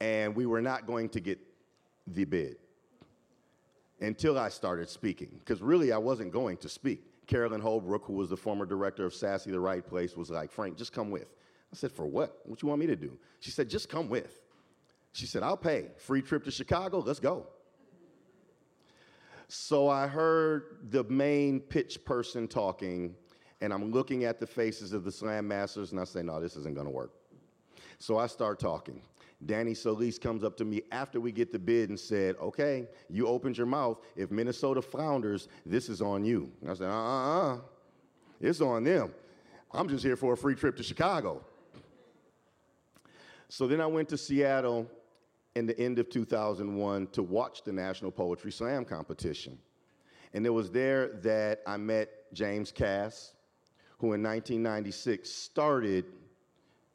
And 0.00 0.34
we 0.34 0.46
were 0.46 0.62
not 0.62 0.86
going 0.86 1.10
to 1.10 1.20
get 1.20 1.38
the 2.06 2.24
bid 2.24 2.56
until 4.00 4.38
I 4.38 4.48
started 4.48 4.88
speaking, 4.88 5.28
because 5.38 5.60
really 5.60 5.92
I 5.92 5.98
wasn't 5.98 6.32
going 6.32 6.56
to 6.58 6.68
speak. 6.68 7.02
Carolyn 7.26 7.60
Holbrook, 7.60 8.04
who 8.04 8.14
was 8.14 8.30
the 8.30 8.36
former 8.36 8.66
director 8.66 9.04
of 9.04 9.12
SASE 9.12 9.44
the 9.44 9.60
Write 9.60 9.86
Place, 9.86 10.16
was 10.16 10.30
like, 10.30 10.50
Frank, 10.50 10.76
just 10.76 10.92
come 10.92 11.10
with. 11.10 11.28
I 11.72 11.76
said, 11.76 11.92
For 11.92 12.06
what? 12.06 12.40
What 12.44 12.62
you 12.62 12.68
want 12.68 12.80
me 12.80 12.86
to 12.86 12.96
do? 12.96 13.16
She 13.38 13.50
said, 13.50 13.68
Just 13.68 13.88
come 13.88 14.08
with. 14.08 14.40
She 15.12 15.26
said, 15.26 15.42
I'll 15.42 15.56
pay. 15.56 15.88
Free 15.96 16.22
trip 16.22 16.44
to 16.44 16.50
Chicago, 16.50 16.98
let's 16.98 17.20
go. 17.20 17.46
So 19.48 19.88
I 19.88 20.06
heard 20.06 20.78
the 20.90 21.04
main 21.04 21.60
pitch 21.60 22.04
person 22.04 22.46
talking, 22.46 23.14
and 23.60 23.72
I'm 23.72 23.90
looking 23.90 24.24
at 24.24 24.38
the 24.38 24.46
faces 24.46 24.92
of 24.92 25.04
the 25.04 25.10
slam 25.10 25.48
masters, 25.48 25.92
and 25.92 26.00
I 26.00 26.04
say, 26.04 26.22
No, 26.22 26.40
this 26.40 26.56
isn't 26.56 26.74
gonna 26.74 26.90
work. 26.90 27.12
So 27.98 28.18
I 28.18 28.26
start 28.26 28.58
talking. 28.58 29.02
Danny 29.46 29.74
Solis 29.74 30.18
comes 30.18 30.44
up 30.44 30.56
to 30.58 30.64
me 30.64 30.82
after 30.92 31.20
we 31.20 31.32
get 31.32 31.50
the 31.50 31.58
bid 31.58 31.88
and 31.88 31.98
said, 31.98 32.36
Okay, 32.40 32.86
you 33.08 33.26
opened 33.26 33.56
your 33.56 33.66
mouth. 33.66 33.98
If 34.16 34.30
Minnesota 34.30 34.82
flounders, 34.82 35.48
this 35.64 35.88
is 35.88 36.02
on 36.02 36.24
you. 36.24 36.50
And 36.60 36.70
I 36.70 36.74
said, 36.74 36.88
Uh 36.88 36.92
uh 36.92 37.54
uh. 37.54 37.58
It's 38.40 38.60
on 38.60 38.84
them. 38.84 39.12
I'm 39.72 39.88
just 39.88 40.02
here 40.02 40.16
for 40.16 40.32
a 40.32 40.36
free 40.36 40.54
trip 40.54 40.76
to 40.76 40.82
Chicago. 40.82 41.44
So 43.48 43.66
then 43.66 43.80
I 43.80 43.86
went 43.86 44.08
to 44.10 44.18
Seattle 44.18 44.90
in 45.56 45.66
the 45.66 45.78
end 45.78 45.98
of 45.98 46.08
2001 46.08 47.06
to 47.08 47.22
watch 47.22 47.62
the 47.64 47.72
National 47.72 48.10
Poetry 48.10 48.52
Slam 48.52 48.84
competition. 48.84 49.58
And 50.32 50.46
it 50.46 50.50
was 50.50 50.70
there 50.70 51.08
that 51.22 51.60
I 51.66 51.76
met 51.76 52.32
James 52.32 52.70
Kass, 52.70 53.34
who 53.98 54.12
in 54.12 54.22
1996 54.22 55.28
started 55.28 56.04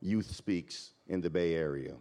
Youth 0.02 0.34
Speaks 0.34 0.92
in 1.08 1.22
the 1.22 1.30
Bay 1.30 1.56
Area 1.56 1.96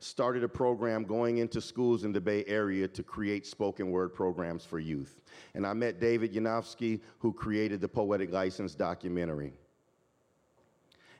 started 0.00 0.42
a 0.42 0.48
program 0.48 1.04
going 1.04 1.38
into 1.38 1.60
schools 1.60 2.04
in 2.04 2.12
the 2.12 2.20
Bay 2.20 2.44
Area 2.46 2.88
to 2.88 3.02
create 3.02 3.46
spoken 3.46 3.90
word 3.90 4.14
programs 4.14 4.64
for 4.64 4.78
youth. 4.78 5.20
And 5.54 5.66
I 5.66 5.74
met 5.74 6.00
David 6.00 6.32
Yanofsky, 6.32 7.00
who 7.18 7.32
created 7.32 7.82
the 7.82 7.88
Poetic 7.88 8.32
License 8.32 8.74
documentary. 8.74 9.52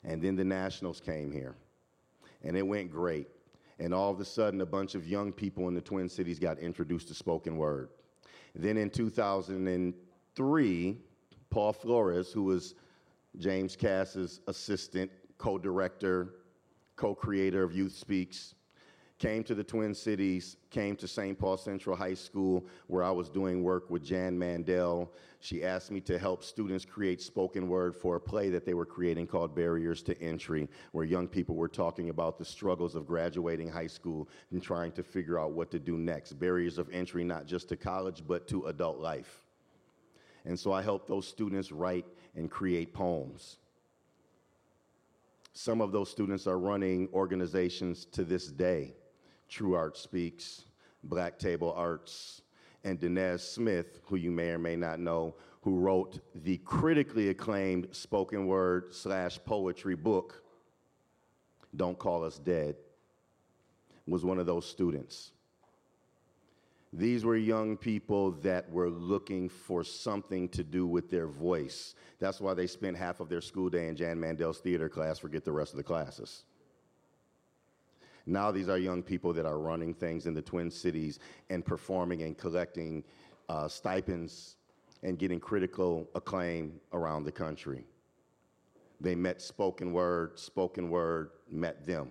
And 0.02 0.22
then 0.22 0.34
the 0.34 0.44
Nationals 0.44 0.99
came 0.99 1.30
here, 1.30 1.54
and 2.42 2.56
it 2.56 2.66
went 2.66 2.90
great. 2.90 3.28
And 3.78 3.92
all 3.92 4.10
of 4.10 4.18
a 4.18 4.25
sudden, 4.25 4.62
a 4.62 4.66
bunch 4.66 4.94
of 4.94 5.06
young 5.06 5.30
people 5.30 5.68
in 5.68 5.75
the 5.75 5.82
Twin 5.82 6.08
Cities 6.08 6.38
got 6.38 6.58
introduced 6.58 7.08
to 7.08 7.14
spoken 7.14 7.58
word. 7.58 7.90
Then 8.54 8.78
in 8.78 8.88
2003, 8.88 10.96
Paul 11.50 11.72
Flores, 11.72 12.32
who 12.32 12.44
was 12.44 12.75
James 13.38 13.76
Kass's 13.76 14.40
assistant, 14.46 15.10
co 15.37 15.58
director, 15.58 16.37
co 16.96 17.14
creator 17.14 17.62
of 17.62 17.75
Youth 17.75 17.92
Speaks, 17.92 18.54
came 19.20 19.44
to 19.44 19.54
the 19.54 19.62
Twin 19.62 19.94
Cities, 19.94 20.56
came 20.70 20.96
to 20.96 21.06
St. 21.06 21.38
Paul 21.38 21.58
Central 21.58 21.94
High 21.94 22.14
School, 22.14 22.64
where 22.86 23.04
I 23.04 23.10
was 23.10 23.28
doing 23.28 23.62
work 23.62 23.90
with 23.90 24.02
Jan 24.02 24.36
Mandell. 24.36 25.10
She 25.40 25.62
asked 25.62 25.90
me 25.90 26.00
to 26.00 26.18
help 26.18 26.42
students 26.42 26.86
create 26.86 27.20
spoken 27.20 27.68
word 27.68 27.94
for 27.94 28.16
a 28.16 28.20
play 28.20 28.48
that 28.48 28.64
they 28.64 28.72
were 28.72 28.86
creating 28.86 29.26
called 29.26 29.54
Barriers 29.54 30.02
to 30.04 30.18
Entry, 30.22 30.70
where 30.92 31.04
young 31.04 31.28
people 31.28 31.54
were 31.54 31.68
talking 31.68 32.08
about 32.08 32.38
the 32.38 32.46
struggles 32.46 32.94
of 32.94 33.06
graduating 33.06 33.68
high 33.68 33.86
school 33.86 34.26
and 34.52 34.62
trying 34.62 34.90
to 34.92 35.02
figure 35.02 35.38
out 35.38 35.52
what 35.52 35.70
to 35.70 35.78
do 35.78 35.98
next. 35.98 36.32
Barriers 36.32 36.78
of 36.78 36.88
entry, 36.90 37.22
not 37.22 37.44
just 37.44 37.68
to 37.68 37.76
college, 37.76 38.24
but 38.26 38.48
to 38.48 38.66
adult 38.66 39.00
life. 39.00 39.44
And 40.46 40.58
so 40.58 40.72
I 40.72 40.80
helped 40.80 41.08
those 41.08 41.28
students 41.28 41.70
write 41.70 42.06
and 42.34 42.50
create 42.50 42.94
poems. 42.94 43.58
Some 45.52 45.82
of 45.82 45.92
those 45.92 46.10
students 46.10 46.46
are 46.46 46.58
running 46.58 47.10
organizations 47.12 48.06
to 48.12 48.24
this 48.24 48.46
day. 48.46 48.94
True 49.50 49.75
Art 49.75 49.97
Speaks, 49.97 50.64
Black 51.04 51.38
Table 51.38 51.73
Arts, 51.76 52.42
and 52.85 52.99
Danez 52.99 53.40
Smith, 53.40 54.00
who 54.04 54.16
you 54.16 54.30
may 54.30 54.50
or 54.50 54.59
may 54.59 54.76
not 54.76 55.00
know, 55.00 55.35
who 55.62 55.78
wrote 55.78 56.21
the 56.35 56.57
critically 56.59 57.28
acclaimed 57.28 57.88
spoken 57.90 58.47
word 58.47 58.95
slash 58.95 59.38
poetry 59.45 59.97
book, 59.97 60.42
Don't 61.76 61.99
Call 61.99 62.25
Us 62.25 62.38
Dead, 62.38 62.76
was 64.07 64.25
one 64.25 64.38
of 64.38 64.47
those 64.47 64.66
students. 64.66 65.33
These 66.92 67.25
were 67.25 67.37
young 67.37 67.76
people 67.76 68.33
that 68.42 68.69
were 68.71 68.90
looking 68.90 69.49
for 69.49 69.85
something 69.85 70.49
to 70.50 70.64
do 70.64 70.87
with 70.87 71.09
their 71.11 71.28
voice. 71.28 71.95
That's 72.19 72.40
why 72.40 72.54
they 72.54 72.66
spent 72.66 72.97
half 72.97 73.21
of 73.21 73.28
their 73.28 73.40
school 73.40 73.69
day 73.69 73.88
in 73.88 73.95
Jan 73.95 74.19
Mandell's 74.19 74.59
theater 74.59 74.88
class, 74.88 75.19
forget 75.19 75.45
the 75.45 75.52
rest 75.52 75.73
of 75.73 75.76
the 75.76 75.85
classes. 75.85 76.45
Now 78.26 78.50
these 78.50 78.68
are 78.68 78.78
young 78.78 79.02
people 79.02 79.32
that 79.32 79.46
are 79.46 79.58
running 79.58 79.94
things 79.94 80.26
in 80.26 80.34
the 80.34 80.42
Twin 80.42 80.70
Cities 80.70 81.18
and 81.48 81.64
performing 81.64 82.22
and 82.22 82.36
collecting 82.36 83.04
uh, 83.48 83.68
stipends 83.68 84.56
and 85.02 85.18
getting 85.18 85.40
critical 85.40 86.08
acclaim 86.14 86.80
around 86.92 87.24
the 87.24 87.32
country. 87.32 87.84
They 89.00 89.14
met 89.14 89.40
spoken 89.40 89.92
word, 89.92 90.38
spoken 90.38 90.90
word 90.90 91.30
met 91.50 91.86
them. 91.86 92.10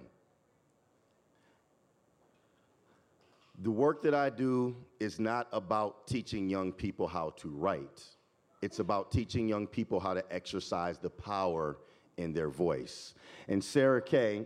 The 3.62 3.72
work 3.72 4.02
that 4.04 4.16
I 4.16 4.30
do 4.30 4.76
is 5.00 5.20
not 5.20 5.48
about 5.52 6.08
teaching 6.08 6.50
young 6.50 6.72
people 6.72 7.08
how 7.08 7.32
to 7.38 7.50
write. 7.50 8.04
It's 8.62 8.80
about 8.80 9.12
teaching 9.12 9.48
young 9.48 9.68
people 9.68 10.00
how 10.00 10.14
to 10.14 10.24
exercise 10.34 10.98
the 10.98 11.10
power 11.10 11.78
in 12.18 12.34
their 12.34 12.50
voice. 12.50 13.14
And 13.48 13.64
Sarah 13.64 14.02
Kay, 14.02 14.46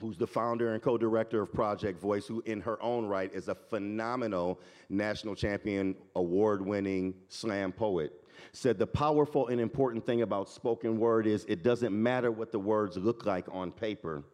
who's 0.00 0.16
the 0.16 0.26
founder 0.26 0.72
and 0.72 0.82
co-director 0.82 1.42
of 1.42 1.52
Project 1.52 2.00
Voice, 2.00 2.26
who 2.26 2.42
in 2.46 2.60
her 2.60 2.82
own 2.82 3.06
right 3.06 3.32
is 3.34 3.48
a 3.48 3.54
phenomenal 3.54 4.60
national 4.88 5.34
champion, 5.34 5.94
award-winning 6.16 7.14
slam 7.28 7.72
poet, 7.72 8.12
said 8.52 8.78
the 8.78 8.86
powerful 8.86 9.48
and 9.48 9.60
important 9.60 10.04
thing 10.04 10.22
about 10.22 10.48
spoken 10.48 10.98
word 10.98 11.26
is 11.26 11.44
it 11.48 11.62
doesn't 11.62 11.92
matter 11.92 12.30
what 12.30 12.52
the 12.52 12.58
words 12.58 12.96
look 12.96 13.26
like 13.26 13.46
on 13.52 13.70
paper. 13.70 14.24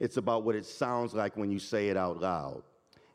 It's 0.00 0.16
about 0.16 0.44
what 0.44 0.54
it 0.54 0.64
sounds 0.64 1.14
like 1.14 1.36
when 1.36 1.50
you 1.50 1.58
say 1.58 1.88
it 1.88 1.96
out 1.96 2.20
loud. 2.20 2.62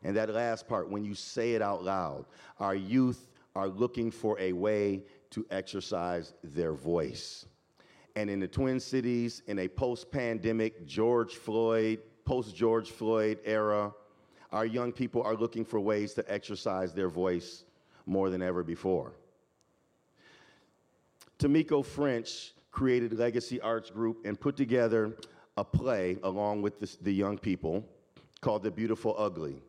And 0.04 0.16
that 0.16 0.28
last 0.30 0.68
part, 0.68 0.90
when 0.90 1.04
you 1.04 1.14
say 1.14 1.54
it 1.54 1.62
out 1.62 1.84
loud, 1.84 2.26
our 2.58 2.74
youth 2.74 3.28
are 3.54 3.68
looking 3.68 4.10
for 4.10 4.38
a 4.40 4.52
way 4.52 5.04
to 5.30 5.46
exercise 5.50 6.34
their 6.42 6.72
voice. 6.72 7.46
And 8.14 8.28
in 8.28 8.40
the 8.40 8.48
Twin 8.48 8.78
Cities, 8.78 9.42
in 9.46 9.58
a 9.58 9.68
post 9.68 10.10
pandemic 10.10 10.86
George 10.86 11.36
Floyd, 11.36 12.00
post 12.24 12.54
George 12.54 12.90
Floyd 12.90 13.38
era, 13.44 13.92
our 14.52 14.66
young 14.66 14.92
people 14.92 15.22
are 15.22 15.34
looking 15.34 15.64
for 15.64 15.80
ways 15.80 16.12
to 16.14 16.32
exercise 16.32 16.92
their 16.92 17.08
voice 17.08 17.64
more 18.04 18.28
than 18.28 18.42
ever 18.42 18.62
before. 18.62 19.12
Tamiko 21.38 21.84
French 21.84 22.52
created 22.70 23.12
Legacy 23.18 23.60
Arts 23.60 23.90
Group 23.90 24.24
and 24.24 24.38
put 24.38 24.56
together 24.56 25.16
a 25.56 25.64
play 25.64 26.18
along 26.22 26.62
with 26.62 26.78
the, 26.80 26.96
the 27.02 27.12
young 27.12 27.38
people 27.38 27.84
called 28.40 28.62
The 28.62 28.70
Beautiful 28.70 29.14
Ugly. 29.18 29.62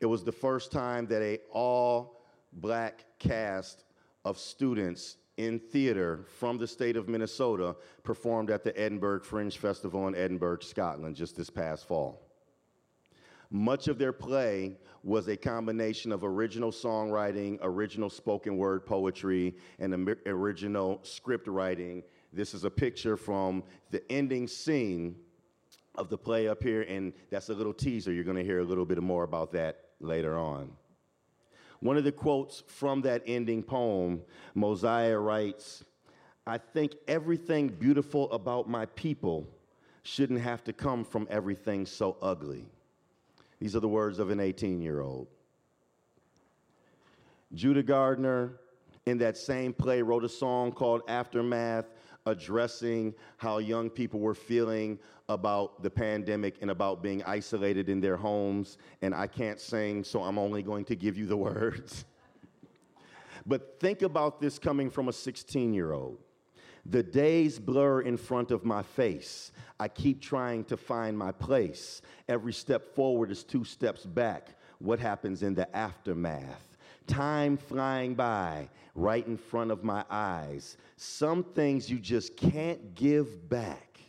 It 0.00 0.06
was 0.06 0.24
the 0.24 0.32
first 0.32 0.70
time 0.70 1.06
that 1.06 1.22
a 1.22 1.38
all 1.50 2.20
black 2.52 3.04
cast 3.18 3.84
of 4.24 4.38
students 4.38 5.16
in 5.36 5.58
theater 5.58 6.24
from 6.38 6.58
the 6.58 6.66
state 6.66 6.96
of 6.96 7.08
Minnesota 7.08 7.76
performed 8.02 8.50
at 8.50 8.62
the 8.62 8.78
Edinburgh 8.78 9.20
Fringe 9.20 9.56
Festival 9.56 10.06
in 10.08 10.14
Edinburgh, 10.14 10.60
Scotland, 10.60 11.16
just 11.16 11.36
this 11.36 11.50
past 11.50 11.86
fall. 11.86 12.20
Much 13.50 13.88
of 13.88 13.98
their 13.98 14.12
play 14.12 14.76
was 15.02 15.28
a 15.28 15.36
combination 15.36 16.12
of 16.12 16.24
original 16.24 16.70
songwriting, 16.70 17.58
original 17.62 18.10
spoken 18.10 18.56
word 18.56 18.86
poetry, 18.86 19.54
and 19.78 20.08
original 20.26 20.98
script 21.02 21.46
writing. 21.46 22.02
This 22.32 22.54
is 22.54 22.64
a 22.64 22.70
picture 22.70 23.16
from 23.16 23.62
the 23.90 24.02
ending 24.10 24.48
scene 24.48 25.16
of 25.96 26.08
the 26.08 26.18
play 26.18 26.48
up 26.48 26.62
here, 26.62 26.82
and 26.82 27.12
that's 27.30 27.48
a 27.48 27.54
little 27.54 27.74
teaser. 27.74 28.12
You're 28.12 28.24
going 28.24 28.36
to 28.36 28.44
hear 28.44 28.60
a 28.60 28.64
little 28.64 28.86
bit 28.86 29.00
more 29.00 29.24
about 29.24 29.52
that 29.52 29.90
later 30.00 30.36
on. 30.36 30.72
One 31.84 31.98
of 31.98 32.04
the 32.04 32.12
quotes 32.12 32.62
from 32.66 33.02
that 33.02 33.22
ending 33.26 33.62
poem, 33.62 34.22
Mosiah 34.54 35.18
writes, 35.18 35.84
I 36.46 36.56
think 36.56 36.94
everything 37.06 37.68
beautiful 37.68 38.32
about 38.32 38.70
my 38.70 38.86
people 38.86 39.46
shouldn't 40.02 40.40
have 40.40 40.64
to 40.64 40.72
come 40.72 41.04
from 41.04 41.28
everything 41.30 41.84
so 41.84 42.16
ugly. 42.22 42.64
These 43.60 43.76
are 43.76 43.80
the 43.80 43.88
words 43.88 44.18
of 44.18 44.30
an 44.30 44.40
18 44.40 44.80
year 44.80 45.02
old. 45.02 45.26
Judah 47.52 47.82
Gardner, 47.82 48.52
in 49.04 49.18
that 49.18 49.36
same 49.36 49.74
play, 49.74 50.00
wrote 50.00 50.24
a 50.24 50.28
song 50.30 50.72
called 50.72 51.02
Aftermath, 51.06 51.84
addressing 52.26 53.14
how 53.36 53.58
young 53.58 53.90
people 53.90 54.20
were 54.20 54.34
feeling 54.34 54.98
about 55.28 55.82
the 55.82 55.90
pandemic 55.90 56.56
and 56.60 56.70
about 56.70 57.02
being 57.02 57.22
isolated 57.24 57.88
in 57.88 58.00
their 58.00 58.16
homes. 58.16 58.78
And 59.02 59.14
I 59.14 59.26
can't 59.26 59.60
sing, 59.60 60.04
so 60.04 60.22
I'm 60.22 60.38
only 60.38 60.62
going 60.62 60.84
to 60.86 60.96
give 60.96 61.16
you 61.16 61.26
the 61.26 61.36
words. 61.48 62.04
but 63.46 63.78
think 63.80 64.02
about 64.02 64.40
this 64.40 64.58
coming 64.58 64.90
from 64.90 65.08
a 65.08 65.12
16 65.12 65.74
year 65.74 65.92
old. 65.92 66.18
The 66.86 67.02
days 67.02 67.58
blur 67.58 68.02
in 68.02 68.18
front 68.18 68.50
of 68.50 68.64
my 68.64 68.82
face. 68.82 69.52
I 69.80 69.88
keep 69.88 70.20
trying 70.20 70.64
to 70.64 70.76
find 70.76 71.16
my 71.16 71.32
place. 71.32 72.02
Every 72.28 72.52
step 72.52 72.94
forward 72.94 73.30
is 73.30 73.42
two 73.42 73.64
steps 73.64 74.04
back. 74.04 74.50
What 74.80 74.98
happens 74.98 75.42
in 75.42 75.54
the 75.54 75.74
aftermath? 75.74 76.73
Time 77.06 77.56
flying 77.56 78.14
by 78.14 78.68
right 78.94 79.26
in 79.26 79.36
front 79.36 79.70
of 79.70 79.84
my 79.84 80.04
eyes. 80.10 80.76
Some 80.96 81.42
things 81.42 81.90
you 81.90 81.98
just 81.98 82.36
can't 82.36 82.94
give 82.94 83.48
back. 83.48 84.00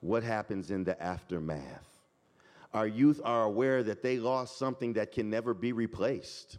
What 0.00 0.22
happens 0.22 0.70
in 0.70 0.84
the 0.84 1.00
aftermath? 1.02 1.88
Our 2.74 2.86
youth 2.86 3.20
are 3.24 3.44
aware 3.44 3.82
that 3.82 4.02
they 4.02 4.18
lost 4.18 4.58
something 4.58 4.94
that 4.94 5.12
can 5.12 5.28
never 5.28 5.54
be 5.54 5.72
replaced. 5.72 6.58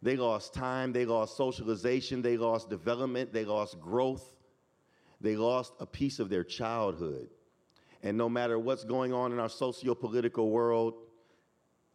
They 0.00 0.16
lost 0.16 0.54
time, 0.54 0.92
they 0.92 1.04
lost 1.04 1.36
socialization, 1.36 2.22
they 2.22 2.36
lost 2.36 2.70
development, 2.70 3.32
they 3.32 3.44
lost 3.44 3.80
growth. 3.80 4.36
They 5.20 5.36
lost 5.36 5.72
a 5.80 5.86
piece 5.86 6.20
of 6.20 6.28
their 6.28 6.44
childhood. 6.44 7.30
And 8.04 8.16
no 8.16 8.28
matter 8.28 8.58
what's 8.58 8.84
going 8.84 9.12
on 9.12 9.32
in 9.32 9.40
our 9.40 9.48
socio 9.48 9.94
political 9.94 10.50
world, 10.50 10.94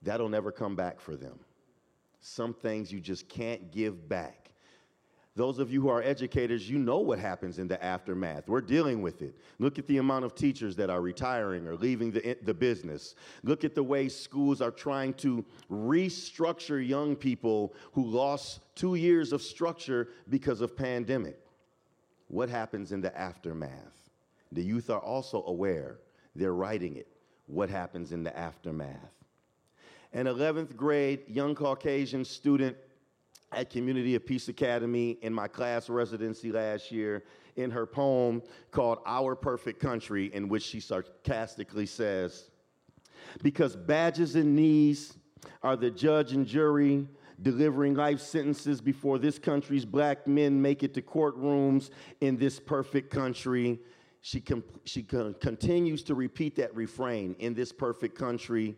that'll 0.02 0.28
never 0.28 0.52
come 0.52 0.76
back 0.76 1.00
for 1.00 1.16
them. 1.16 1.40
Some 2.26 2.54
things 2.54 2.92
you 2.92 3.00
just 3.02 3.28
can't 3.28 3.72
give 3.72 4.08
back. 4.08 4.52
Those 5.36 5.60
of 5.60 5.74
you 5.74 5.82
who 5.82 5.90
are 5.90 6.02
educators, 6.02 6.70
you 6.70 6.78
know 6.78 7.00
what 7.00 7.20
happens 7.20 7.60
in 7.60 7.68
the 7.68 7.84
aftermath. 7.84 8.48
We're 8.48 8.62
dealing 8.62 9.02
with 9.02 9.22
it. 9.22 9.36
Look 9.60 9.78
at 9.78 9.88
the 9.88 9.98
amount 9.98 10.26
of 10.26 10.34
teachers 10.34 10.76
that 10.78 10.90
are 10.90 11.02
retiring 11.02 11.68
or 11.68 11.76
leaving 11.76 12.12
the, 12.12 12.38
the 12.44 12.54
business. 12.54 13.16
Look 13.44 13.64
at 13.64 13.76
the 13.76 13.84
way 13.84 14.08
schools 14.10 14.62
are 14.62 14.72
trying 14.72 15.16
to 15.16 15.44
restructure 15.70 16.88
young 16.88 17.16
people 17.16 17.74
who 17.92 18.06
lost 18.06 18.62
two 18.76 18.96
years 18.96 19.34
of 19.34 19.42
structure 19.42 20.10
because 20.30 20.62
of 20.62 20.78
pandemic 20.78 21.40
what 22.30 22.50
happens 22.50 22.92
in 22.92 23.02
the 23.02 23.16
aftermath. 23.18 24.10
The 24.54 24.64
youth 24.64 24.90
are 24.90 25.00
also 25.00 25.44
aware, 25.46 26.00
they're 26.36 26.54
writing 26.54 26.96
it, 26.96 27.08
what 27.48 27.70
happens 27.70 28.12
in 28.12 28.24
the 28.24 28.36
aftermath. 28.38 29.23
An 30.16 30.28
11th 30.28 30.76
grade 30.76 31.22
young 31.28 31.56
Caucasian 31.56 32.24
student 32.24 32.78
at 33.52 33.72
Community 33.72 34.14
of 34.14 34.24
Peace 34.24 34.48
Academy 34.48 35.18
in 35.24 35.34
my 35.34 35.48
class 35.48 35.90
residency 35.90 36.52
last 36.52 36.92
year 36.92 37.24
in 37.56 37.72
her 37.72 37.88
poem 37.88 38.44
called 38.70 39.00
Our 39.08 39.36
Perfect 39.36 39.80
Country, 39.80 40.30
in 40.32 40.50
which 40.50 40.62
she 40.62 40.80
sarcastically 40.80 41.88
says, 41.88 42.52
Because 43.42 43.76
badges 43.76 44.36
and 44.36 44.56
knees 44.56 45.18
are 45.64 45.76
the 45.76 45.90
judge 45.90 46.34
and 46.34 46.46
jury, 46.46 47.08
delivering 47.42 47.96
life 47.96 48.20
sentences 48.20 48.82
before 48.82 49.18
this 49.18 49.40
country's 49.40 49.84
black 49.84 50.28
men 50.28 50.62
make 50.62 50.84
it 50.84 50.94
to 50.94 51.02
courtrooms 51.02 51.90
in 52.22 52.38
this 52.38 52.60
perfect 52.60 53.10
country. 53.10 53.80
She, 54.22 54.40
com- 54.42 54.64
she 54.86 55.02
con- 55.02 55.36
continues 55.42 56.04
to 56.04 56.14
repeat 56.14 56.56
that 56.58 56.76
refrain 56.76 57.36
in 57.40 57.56
this 57.56 57.72
perfect 57.72 58.16
country 58.16 58.78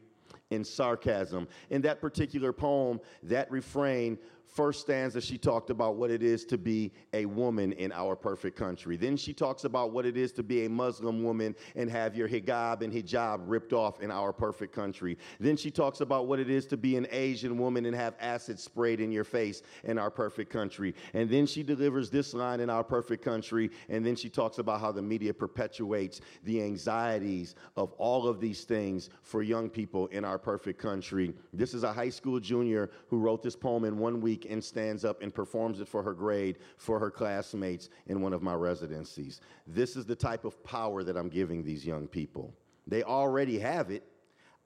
in 0.51 0.63
sarcasm. 0.63 1.47
In 1.69 1.81
that 1.81 2.01
particular 2.01 2.53
poem, 2.53 2.99
that 3.23 3.49
refrain 3.51 4.17
first 4.55 4.81
stanza, 4.81 5.19
she 5.19 5.37
talked 5.37 5.69
about 5.69 5.97
what 5.97 6.09
it 6.09 6.23
is 6.23 6.45
to 6.45 6.57
be 6.57 6.93
a 7.13 7.25
woman 7.25 7.73
in 7.73 7.91
our 7.91 8.15
perfect 8.15 8.57
country. 8.57 8.95
Then 8.95 9.17
she 9.17 9.33
talks 9.33 9.65
about 9.65 9.91
what 9.91 10.05
it 10.05 10.15
is 10.15 10.31
to 10.33 10.43
be 10.43 10.65
a 10.65 10.69
Muslim 10.69 11.23
woman 11.23 11.55
and 11.75 11.89
have 11.89 12.15
your 12.15 12.29
hijab 12.29 12.81
and 12.81 12.91
hijab 12.91 13.41
ripped 13.45 13.73
off 13.73 13.99
in 13.99 14.09
our 14.09 14.31
perfect 14.31 14.73
country. 14.73 15.17
Then 15.41 15.57
she 15.57 15.69
talks 15.69 15.99
about 15.99 16.27
what 16.27 16.39
it 16.39 16.49
is 16.49 16.65
to 16.67 16.77
be 16.77 16.95
an 16.95 17.05
Asian 17.11 17.57
woman 17.57 17.85
and 17.85 17.93
have 17.93 18.15
acid 18.21 18.57
sprayed 18.57 19.01
in 19.01 19.11
your 19.11 19.25
face 19.25 19.61
in 19.83 19.97
our 19.97 20.09
perfect 20.09 20.51
country. 20.51 20.95
And 21.13 21.29
then 21.29 21.45
she 21.45 21.61
delivers 21.61 22.09
this 22.09 22.33
line 22.33 22.61
in 22.61 22.69
our 22.69 22.83
perfect 22.83 23.23
country. 23.25 23.69
And 23.89 24.05
then 24.05 24.15
she 24.15 24.29
talks 24.29 24.57
about 24.57 24.79
how 24.79 24.93
the 24.93 25.01
media 25.01 25.33
perpetuates 25.33 26.21
the 26.45 26.63
anxieties 26.63 27.55
of 27.75 27.91
all 27.93 28.25
of 28.25 28.39
these 28.39 28.63
things 28.63 29.09
for 29.21 29.43
young 29.43 29.69
people 29.69 30.07
in 30.07 30.23
our 30.23 30.39
perfect 30.39 30.81
country. 30.81 31.33
This 31.51 31.73
is 31.73 31.83
a 31.83 31.91
high 31.91 32.09
school 32.09 32.39
junior 32.39 32.89
who 33.09 33.17
wrote 33.17 33.43
this 33.43 33.57
poem 33.57 33.83
in 33.83 33.97
one 33.97 34.21
and 34.49 34.63
stands 34.63 35.05
up 35.05 35.21
and 35.21 35.33
performs 35.33 35.79
it 35.79 35.87
for 35.87 36.03
her 36.03 36.13
grade 36.13 36.57
for 36.77 36.99
her 36.99 37.11
classmates 37.11 37.89
in 38.07 38.21
one 38.21 38.33
of 38.33 38.41
my 38.41 38.53
residencies. 38.53 39.41
This 39.67 39.95
is 39.95 40.05
the 40.05 40.15
type 40.15 40.45
of 40.45 40.63
power 40.63 41.03
that 41.03 41.17
I'm 41.17 41.29
giving 41.29 41.63
these 41.63 41.85
young 41.85 42.07
people. 42.07 42.53
They 42.87 43.03
already 43.03 43.59
have 43.59 43.91
it, 43.91 44.03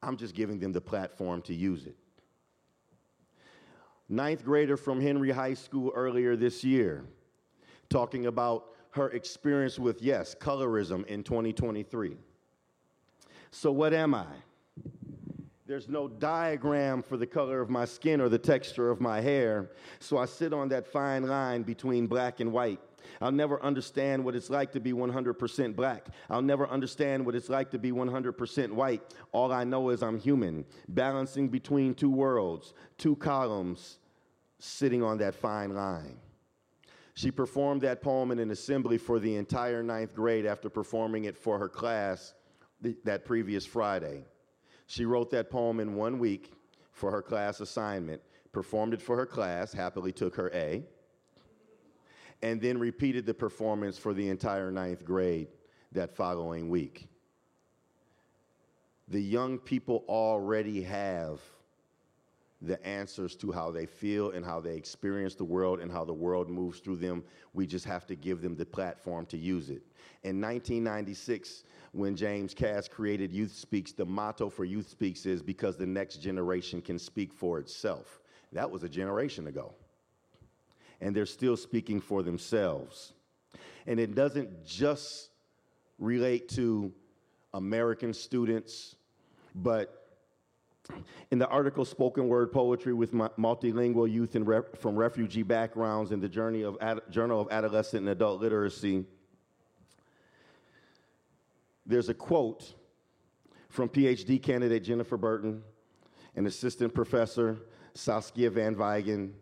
I'm 0.01 0.17
just 0.17 0.35
giving 0.35 0.59
them 0.59 0.71
the 0.71 0.81
platform 0.81 1.41
to 1.43 1.53
use 1.53 1.85
it. 1.85 1.95
Ninth 4.07 4.43
grader 4.43 4.75
from 4.75 4.99
Henry 4.99 5.31
High 5.31 5.53
School 5.53 5.91
earlier 5.95 6.35
this 6.35 6.63
year, 6.63 7.05
talking 7.89 8.25
about 8.25 8.73
her 8.91 9.09
experience 9.11 9.77
with, 9.77 10.01
yes, 10.01 10.33
colorism 10.33 11.05
in 11.05 11.23
2023. 11.23 12.17
So, 13.51 13.71
what 13.71 13.93
am 13.93 14.15
I? 14.15 14.25
There's 15.69 15.87
no 15.87 16.07
diagram 16.07 17.03
for 17.03 17.15
the 17.15 17.27
color 17.27 17.61
of 17.61 17.69
my 17.69 17.85
skin 17.85 18.21
or 18.21 18.27
the 18.27 18.39
texture 18.39 18.89
of 18.89 18.99
my 18.99 19.21
hair, 19.21 19.69
so 19.99 20.17
I 20.17 20.25
sit 20.25 20.51
on 20.51 20.67
that 20.69 20.87
fine 20.87 21.27
line 21.27 21.61
between 21.61 22.07
black 22.07 22.39
and 22.39 22.51
white. 22.51 22.79
I'll 23.21 23.31
never 23.31 23.61
understand 23.61 24.25
what 24.25 24.33
it's 24.33 24.49
like 24.49 24.71
to 24.71 24.79
be 24.79 24.93
100% 24.93 25.75
black. 25.75 26.07
I'll 26.27 26.41
never 26.41 26.67
understand 26.67 27.23
what 27.23 27.35
it's 27.35 27.49
like 27.49 27.69
to 27.69 27.77
be 27.77 27.91
100% 27.91 28.71
white. 28.71 29.13
All 29.31 29.51
I 29.51 29.63
know 29.63 29.89
is 29.89 30.01
I'm 30.01 30.17
human, 30.17 30.65
balancing 30.87 31.49
between 31.49 31.93
two 31.93 32.09
worlds, 32.09 32.73
two 32.97 33.15
columns, 33.17 33.99
sitting 34.57 35.03
on 35.03 35.19
that 35.19 35.35
fine 35.35 35.75
line. 35.75 36.17
She 37.13 37.29
performed 37.29 37.81
that 37.81 38.01
poem 38.01 38.31
in 38.31 38.39
an 38.39 38.49
assembly 38.49 38.97
for 38.97 39.19
the 39.19 39.35
entire 39.35 39.83
ninth 39.83 40.15
grade 40.15 40.47
after 40.47 40.67
performing 40.67 41.25
it 41.25 41.37
for 41.37 41.59
her 41.59 41.69
class 41.69 42.33
th- 42.81 42.97
that 43.03 43.23
previous 43.23 43.67
Friday. 43.67 44.25
She 44.89 45.05
wrote 45.05 45.29
that 45.29 45.51
poem 45.51 45.79
in 45.79 45.93
one 45.93 46.17
week 46.17 46.51
for 46.91 47.11
her 47.11 47.21
class 47.21 47.59
assignment, 47.59 48.21
performed 48.51 48.93
it 48.93 49.01
for 49.01 49.15
her 49.15 49.25
class, 49.27 49.71
happily 49.71 50.11
took 50.11 50.35
her 50.35 50.49
A, 50.51 50.83
and 52.41 52.59
then 52.59 52.79
repeated 52.79 53.25
the 53.27 53.33
performance 53.35 53.99
for 53.99 54.15
the 54.15 54.27
entire 54.29 54.71
ninth 54.71 55.05
grade 55.05 55.47
that 55.91 56.15
following 56.15 56.69
week. 56.69 57.07
the 59.09 59.21
young 59.21 59.57
people 59.57 60.03
already 60.07 60.81
have 60.83 61.41
the 62.61 62.83
answers 62.85 63.35
to 63.35 63.51
how 63.51 63.71
they 63.71 63.85
feel 63.85 64.31
and 64.31 64.45
how 64.45 64.59
they 64.59 64.75
experience 64.75 65.33
the 65.33 65.43
world 65.43 65.79
and 65.79 65.91
how 65.91 66.03
the 66.03 66.13
world 66.13 66.49
moves 66.49 66.79
through 66.79 66.97
them. 66.97 67.23
We 67.53 67.65
just 67.65 67.85
have 67.85 68.05
to 68.07 68.15
give 68.15 68.41
them 68.41 68.55
the 68.55 68.65
platform 68.65 69.25
to 69.27 69.37
use 69.37 69.69
it. 69.69 69.81
In 70.23 70.41
1996, 70.41 71.63
when 71.91 72.15
James 72.15 72.53
Kass 72.53 72.87
created 72.87 73.31
Youth 73.31 73.53
Speaks, 73.53 73.91
the 73.91 74.05
motto 74.05 74.49
for 74.49 74.65
Youth 74.65 74.89
Speaks 74.89 75.25
is 75.25 75.41
because 75.41 75.75
the 75.75 75.85
next 75.85 76.17
generation 76.17 76.81
can 76.81 76.99
speak 76.99 77.33
for 77.33 77.59
itself. 77.59 78.21
That 78.51 78.69
was 78.69 78.83
a 78.83 78.89
generation 78.89 79.47
ago. 79.47 79.73
And 81.01 81.15
they're 81.15 81.25
still 81.25 81.57
speaking 81.57 82.01
for 82.01 82.23
themselves. 82.23 83.13
And 83.87 83.99
it 83.99 84.15
doesn't 84.15 84.65
just 84.65 85.29
relate 85.97 86.49
to 86.49 86.91
American 87.53 88.13
students, 88.13 88.95
but 89.55 89.95
in 91.31 91.39
the 91.39 91.47
article 91.47 91.85
Spoken 91.85 92.27
Word 92.27 92.51
Poetry 92.51 92.93
with 92.93 93.13
Multilingual 93.13 94.11
Youth 94.11 94.35
from 94.79 94.95
Refugee 94.95 95.43
Backgrounds 95.43 96.11
in 96.11 96.19
the 96.19 96.29
Journey 96.29 96.63
of 96.63 96.77
Ad- 96.81 97.01
Journal 97.09 97.41
of 97.41 97.47
Adolescent 97.51 98.01
and 98.01 98.09
Adult 98.09 98.41
Literacy, 98.41 99.05
there's 101.89 102.07
a 102.07 102.13
quote 102.13 102.75
from 103.67 103.89
PhD 103.89 104.41
candidate 104.41 104.83
Jennifer 104.83 105.17
Burton 105.17 105.63
and 106.35 106.45
assistant 106.45 106.93
professor 106.93 107.57
Saskia 107.95 108.51
Van 108.51 108.75
Viegen, 108.75 109.33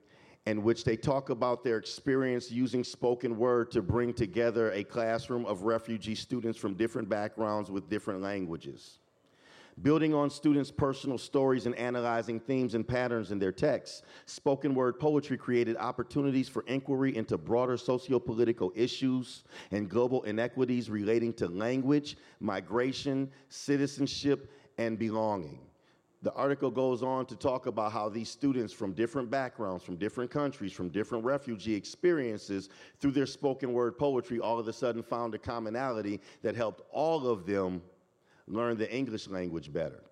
in 0.46 0.64
which 0.64 0.86
they 0.86 0.96
talk 0.96 1.30
about 1.30 1.62
their 1.62 1.78
experience 1.78 2.50
using 2.50 2.86
spoken 2.86 3.38
word 3.38 3.70
to 3.72 3.82
bring 3.82 4.14
together 4.14 4.72
a 4.72 4.84
classroom 4.84 5.46
of 5.46 5.64
refugee 5.64 6.16
students 6.16 6.58
from 6.58 6.74
different 6.74 7.10
backgrounds 7.10 7.70
with 7.70 7.90
different 7.90 8.22
languages. 8.22 9.00
Building 9.84 10.16
on 10.16 10.32
students' 10.32 10.72
personal 10.72 11.20
stories 11.20 11.68
and 11.68 11.76
analyzing 11.76 12.40
themes 12.40 12.74
and 12.74 12.88
patterns 12.88 13.32
in 13.32 13.38
their 13.38 13.52
texts, 13.52 14.02
spoken 14.26 14.74
word 14.74 15.00
poetry 15.00 15.38
created 15.38 15.78
opportunities 15.78 16.50
for 16.50 16.64
inquiry 16.66 17.16
into 17.16 17.38
broader 17.38 17.78
socio-political 17.78 18.72
issues 18.76 19.44
and 19.70 19.88
global 19.88 20.24
inequities 20.24 20.90
relating 20.90 21.32
to 21.34 21.48
language, 21.48 22.18
migration, 22.40 23.30
citizenship, 23.50 24.52
and 24.80 24.98
belonging. 24.98 25.60
The 26.24 26.34
article 26.34 26.72
goes 26.72 27.04
on 27.04 27.28
to 27.28 27.36
talk 27.36 27.68
about 27.68 27.92
how 27.92 28.10
these 28.10 28.30
students 28.30 28.74
from 28.74 28.94
different 28.94 29.30
backgrounds, 29.30 29.84
from 29.84 29.98
different 29.98 30.32
countries, 30.32 30.74
from 30.74 30.90
different 30.90 31.24
refugee 31.24 31.76
experiences, 31.76 32.70
through 33.00 33.12
their 33.12 33.28
spoken 33.28 33.74
word 33.74 34.00
poetry, 34.00 34.40
all 34.40 34.58
of 34.58 34.68
a 34.68 34.74
sudden 34.74 35.04
found 35.04 35.36
a 35.36 35.38
commonality 35.38 36.20
that 36.42 36.56
helped 36.56 36.82
all 36.92 37.28
of 37.28 37.46
them 37.46 37.84
learn 38.48 38.78
the 38.78 38.92
English 38.94 39.28
language 39.28 39.72
better. 39.72 40.04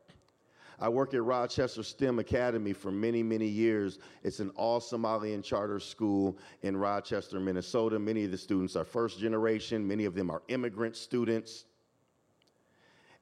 I 0.79 0.89
work 0.89 1.13
at 1.13 1.23
Rochester 1.23 1.83
STEM 1.83 2.19
Academy 2.19 2.73
for 2.73 2.91
many, 2.91 3.23
many 3.23 3.47
years. 3.47 3.99
It's 4.23 4.39
an 4.39 4.49
all 4.51 4.81
Somalian 4.81 5.41
charter 5.43 5.79
school 5.79 6.37
in 6.63 6.75
Rochester, 6.75 7.39
Minnesota. 7.39 7.97
Many 7.97 8.25
of 8.25 8.31
the 8.31 8.37
students 8.37 8.75
are 8.75 8.83
first 8.83 9.19
generation, 9.19 9.87
many 9.87 10.05
of 10.05 10.15
them 10.15 10.29
are 10.29 10.41
immigrant 10.49 10.97
students. 10.97 11.65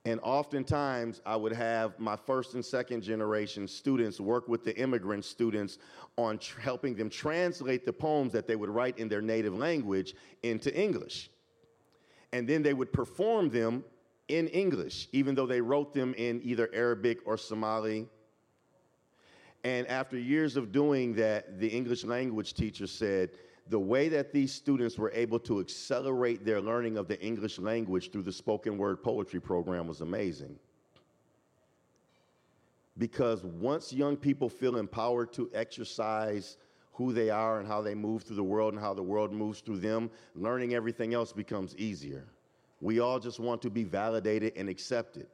And 0.06 0.20
oftentimes, 0.22 1.22
I 1.26 1.38
would 1.38 1.54
have 1.54 1.98
my 1.98 2.18
first 2.18 2.56
and 2.56 2.66
second 2.66 3.04
generation 3.04 3.68
students 3.70 4.20
work 4.20 4.50
with 4.50 4.66
the 4.66 4.78
immigrant 4.78 5.24
students 5.24 5.78
on 6.18 6.40
helping 6.62 6.96
them 6.96 7.10
translate 7.10 7.86
the 7.86 7.94
poems 7.94 8.34
that 8.34 8.46
they 8.46 8.58
would 8.58 8.70
write 8.70 8.98
in 8.98 9.08
their 9.08 9.22
native 9.22 9.58
language 9.58 10.14
into 10.42 10.76
English. 10.78 11.30
And 12.34 12.50
then 12.50 12.64
they 12.64 12.74
would 12.74 12.92
perform 12.92 13.50
them 13.50 13.86
in 14.28 14.48
English, 14.48 15.10
even 15.12 15.36
though 15.36 15.46
they 15.46 15.62
wrote 15.62 15.94
them 15.94 16.14
in 16.18 16.42
either 16.44 16.70
Arabic 16.74 17.20
or 17.26 17.38
Somali. 17.38 18.08
And 19.64 19.88
after 19.88 20.18
years 20.18 20.56
of 20.56 20.72
doing 20.72 21.14
that, 21.16 21.60
the 21.60 21.68
English 21.68 22.04
language 22.04 22.54
teacher 22.54 22.88
said 22.88 23.32
the 23.70 23.80
way 23.80 24.10
that 24.10 24.34
these 24.34 24.54
students 24.54 24.98
were 24.98 25.12
able 25.14 25.40
to 25.40 25.60
accelerate 25.60 26.44
their 26.44 26.62
learning 26.62 26.98
of 26.98 27.08
the 27.08 27.20
English 27.22 27.60
language 27.60 28.12
through 28.12 28.24
the 28.24 28.32
spoken 28.32 28.78
word 28.78 29.02
poetry 29.02 29.40
program 29.40 29.88
was 29.88 30.02
amazing. 30.02 30.58
Because 32.98 33.44
once 33.44 33.92
young 33.92 34.18
people 34.18 34.50
feel 34.50 34.78
empowered 34.78 35.34
to 35.34 35.50
exercise 35.54 36.58
who 36.92 37.12
they 37.12 37.30
are 37.30 37.60
and 37.60 37.68
how 37.68 37.82
they 37.82 37.96
move 37.96 38.24
through 38.24 38.36
the 38.36 38.44
world 38.44 38.74
and 38.74 38.82
how 38.82 38.94
the 38.94 39.02
world 39.02 39.32
moves 39.32 39.62
through 39.62 39.80
them, 39.80 40.12
learning 40.36 40.76
everything 40.76 41.14
else 41.14 41.34
becomes 41.34 41.76
easier. 41.78 42.28
We 42.84 43.00
all 43.00 43.18
just 43.18 43.40
want 43.40 43.62
to 43.62 43.70
be 43.70 43.86
validated 43.86 44.54
and 44.58 44.68
accepted, 44.68 45.28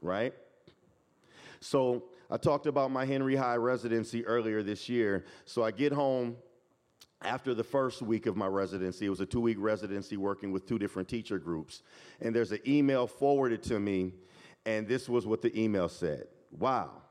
right? 0.00 0.32
So 1.60 2.04
I 2.30 2.38
talked 2.38 2.66
about 2.66 2.90
my 2.90 3.04
Henry 3.04 3.36
High 3.36 3.56
residency 3.56 4.24
earlier 4.24 4.62
this 4.62 4.88
year. 4.88 5.26
So 5.44 5.62
I 5.62 5.70
get 5.70 5.92
home 5.92 6.36
after 7.20 7.52
the 7.52 7.62
first 7.62 8.00
week 8.00 8.24
of 8.24 8.36
my 8.36 8.46
residency. 8.46 9.04
It 9.04 9.10
was 9.10 9.20
a 9.20 9.26
two 9.26 9.40
week 9.40 9.58
residency 9.60 10.16
working 10.16 10.50
with 10.50 10.64
two 10.66 10.78
different 10.78 11.10
teacher 11.10 11.38
groups. 11.38 11.82
And 12.22 12.34
there's 12.34 12.52
an 12.52 12.60
email 12.66 13.06
forwarded 13.06 13.62
to 13.64 13.78
me, 13.78 14.14
and 14.64 14.88
this 14.88 15.10
was 15.10 15.26
what 15.26 15.42
the 15.42 15.56
email 15.60 15.90
said 15.90 16.24
Wow. 16.58 17.02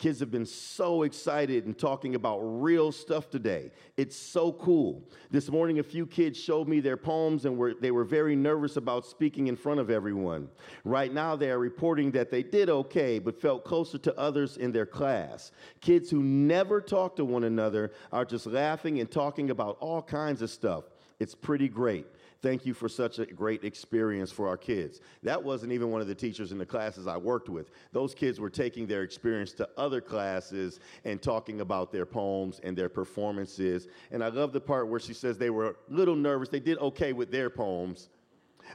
Kids 0.00 0.18
have 0.20 0.30
been 0.30 0.46
so 0.46 1.02
excited 1.02 1.66
and 1.66 1.78
talking 1.78 2.14
about 2.14 2.38
real 2.38 2.90
stuff 2.90 3.28
today. 3.28 3.70
It's 3.98 4.16
so 4.16 4.50
cool. 4.50 5.06
This 5.30 5.50
morning, 5.50 5.78
a 5.78 5.82
few 5.82 6.06
kids 6.06 6.38
showed 6.38 6.68
me 6.68 6.80
their 6.80 6.96
poems 6.96 7.44
and 7.44 7.58
were, 7.58 7.74
they 7.74 7.90
were 7.90 8.04
very 8.04 8.34
nervous 8.34 8.78
about 8.78 9.04
speaking 9.04 9.48
in 9.48 9.56
front 9.56 9.78
of 9.78 9.90
everyone. 9.90 10.48
Right 10.84 11.12
now, 11.12 11.36
they 11.36 11.50
are 11.50 11.58
reporting 11.58 12.12
that 12.12 12.30
they 12.30 12.42
did 12.42 12.70
okay, 12.70 13.18
but 13.18 13.38
felt 13.38 13.66
closer 13.66 13.98
to 13.98 14.18
others 14.18 14.56
in 14.56 14.72
their 14.72 14.86
class. 14.86 15.52
Kids 15.82 16.08
who 16.08 16.22
never 16.22 16.80
talk 16.80 17.14
to 17.16 17.24
one 17.26 17.44
another 17.44 17.92
are 18.10 18.24
just 18.24 18.46
laughing 18.46 19.00
and 19.00 19.10
talking 19.10 19.50
about 19.50 19.76
all 19.80 20.00
kinds 20.00 20.40
of 20.40 20.48
stuff. 20.48 20.84
It's 21.18 21.34
pretty 21.34 21.68
great. 21.68 22.06
Thank 22.42 22.64
you 22.64 22.72
for 22.72 22.88
such 22.88 23.18
a 23.18 23.26
great 23.26 23.64
experience 23.64 24.32
for 24.32 24.48
our 24.48 24.56
kids. 24.56 25.00
That 25.22 25.42
wasn't 25.42 25.72
even 25.72 25.90
one 25.90 26.00
of 26.00 26.06
the 26.06 26.14
teachers 26.14 26.52
in 26.52 26.58
the 26.58 26.64
classes 26.64 27.06
I 27.06 27.18
worked 27.18 27.50
with. 27.50 27.70
Those 27.92 28.14
kids 28.14 28.40
were 28.40 28.48
taking 28.48 28.86
their 28.86 29.02
experience 29.02 29.52
to 29.54 29.68
other 29.76 30.00
classes 30.00 30.80
and 31.04 31.20
talking 31.20 31.60
about 31.60 31.92
their 31.92 32.06
poems 32.06 32.58
and 32.64 32.76
their 32.76 32.88
performances. 32.88 33.88
And 34.10 34.24
I 34.24 34.28
love 34.28 34.52
the 34.52 34.60
part 34.60 34.88
where 34.88 35.00
she 35.00 35.12
says 35.12 35.36
they 35.36 35.50
were 35.50 35.68
a 35.68 35.74
little 35.88 36.16
nervous. 36.16 36.48
They 36.48 36.60
did 36.60 36.78
okay 36.78 37.12
with 37.12 37.30
their 37.30 37.50
poems, 37.50 38.08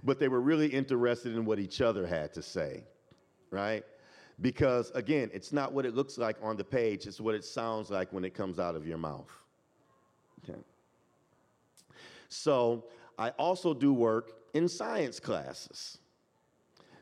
but 0.03 0.19
they 0.19 0.27
were 0.27 0.41
really 0.41 0.67
interested 0.67 1.35
in 1.35 1.43
what 1.43 1.57
each 1.57 1.81
other 1.81 2.05
had 2.05 2.33
to 2.33 2.43
say, 2.43 2.83
right? 3.49 3.83
Because 4.41 4.91
again, 4.91 5.31
it's 5.33 5.51
not 5.51 5.73
what 5.73 5.87
it 5.87 5.95
looks 5.95 6.19
like 6.19 6.37
on 6.43 6.55
the 6.55 6.63
page, 6.63 7.07
it's 7.07 7.19
what 7.19 7.33
it 7.33 7.43
sounds 7.43 7.89
like 7.89 8.13
when 8.13 8.25
it 8.25 8.35
comes 8.35 8.59
out 8.59 8.75
of 8.75 8.85
your 8.85 8.99
mouth. 8.99 9.31
Okay. 10.43 10.59
So 12.29 12.83
I 13.17 13.29
also 13.31 13.73
do 13.73 13.93
work 13.93 14.31
in 14.53 14.67
science 14.67 15.19
classes. 15.19 15.97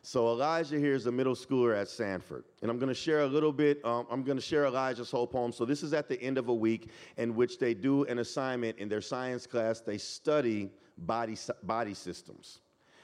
So 0.06 0.28
Elijah 0.28 0.78
here 0.78 0.94
is 0.94 1.06
a 1.06 1.12
middle 1.12 1.34
schooler 1.34 1.80
at 1.80 1.88
Sanford, 1.88 2.44
and 2.62 2.70
I'm 2.70 2.78
going 2.78 2.90
to 2.90 2.94
share 2.94 3.22
a 3.22 3.28
little 3.28 3.54
bit. 3.54 3.84
Um, 3.86 4.06
I'm 4.12 4.24
going 4.24 4.38
to 4.38 4.44
share 4.44 4.66
Elijah's 4.66 5.10
whole 5.10 5.26
poem. 5.26 5.54
So 5.54 5.64
this 5.64 5.82
is 5.82 5.94
at 5.94 6.10
the 6.10 6.22
end 6.22 6.38
of 6.38 6.50
a 6.50 6.54
week 6.54 6.90
in 7.16 7.36
which 7.36 7.58
they 7.58 7.74
do 7.74 8.04
an 8.06 8.20
assignment 8.20 8.78
in 8.80 8.90
their 8.90 9.00
science 9.00 9.48
class. 9.48 9.80
They 9.80 9.98
study 9.98 10.70
body 10.98 11.38
body 11.64 11.94
systems, 11.94 12.60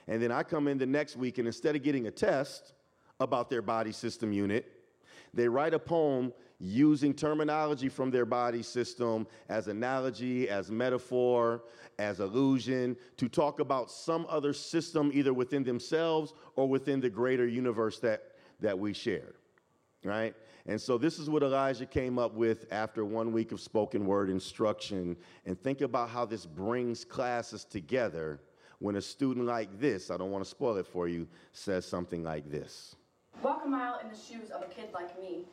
and 0.10 0.22
then 0.22 0.30
I 0.30 0.44
come 0.44 0.68
in 0.68 0.78
the 0.78 0.86
next 0.86 1.16
week, 1.16 1.38
and 1.38 1.48
instead 1.48 1.74
of 1.78 1.84
getting 1.84 2.08
a 2.08 2.12
test 2.12 2.74
about 3.22 3.50
their 3.50 3.62
body 3.62 3.94
system 3.94 4.34
unit, 4.34 4.70
they 5.34 5.48
write 5.48 5.74
a 5.74 5.80
poem 5.80 6.34
using 6.60 7.14
terminology 7.14 7.88
from 7.88 8.12
their 8.12 8.26
body 8.26 8.62
system 8.62 9.26
as 9.48 9.68
analogy, 9.68 10.50
as 10.50 10.70
metaphor, 10.70 11.64
as 11.98 12.20
illusion, 12.20 12.98
to 13.18 13.30
talk 13.30 13.60
about 13.60 13.90
some 13.90 14.26
other 14.30 14.54
system 14.54 15.10
either 15.14 15.34
within 15.34 15.64
themselves 15.64 16.34
or 16.56 16.68
within 16.68 17.00
the 17.00 17.10
greater 17.10 17.48
universe 17.48 18.00
that, 18.00 18.24
that 18.60 18.78
we 18.78 18.94
share. 18.94 19.36
Right? 20.04 20.34
And 20.66 20.80
so 20.80 20.98
this 20.98 21.20
is 21.20 21.30
what 21.30 21.44
Elijah 21.44 21.86
came 21.86 22.20
up 22.20 22.34
with 22.34 22.66
after 22.72 23.04
one 23.04 23.32
week 23.32 23.52
of 23.52 23.60
spoken 23.60 24.06
word 24.06 24.30
instruction. 24.30 25.18
And 25.46 25.60
think 25.60 25.82
about 25.82 26.10
how 26.10 26.26
this 26.26 26.46
brings 26.46 27.04
classes 27.04 27.66
together 27.66 28.40
when 28.80 28.96
a 28.96 29.02
student 29.02 29.46
like 29.46 29.80
this, 29.80 30.10
I 30.10 30.18
don't 30.18 30.32
want 30.32 30.44
to 30.44 30.50
spoil 30.50 30.78
it 30.78 30.88
for 30.88 31.08
you, 31.08 31.28
says 31.52 31.86
something 31.86 32.24
like 32.24 32.50
this. 32.50 32.96
Walk 33.42 33.64
a 33.66 33.68
mile 33.68 34.00
in 34.04 34.10
the 34.10 34.18
shoes 34.18 34.50
of 34.52 34.62
a 34.62 34.68
kid 34.68 34.90
like 34.94 35.20
me. 35.20 35.46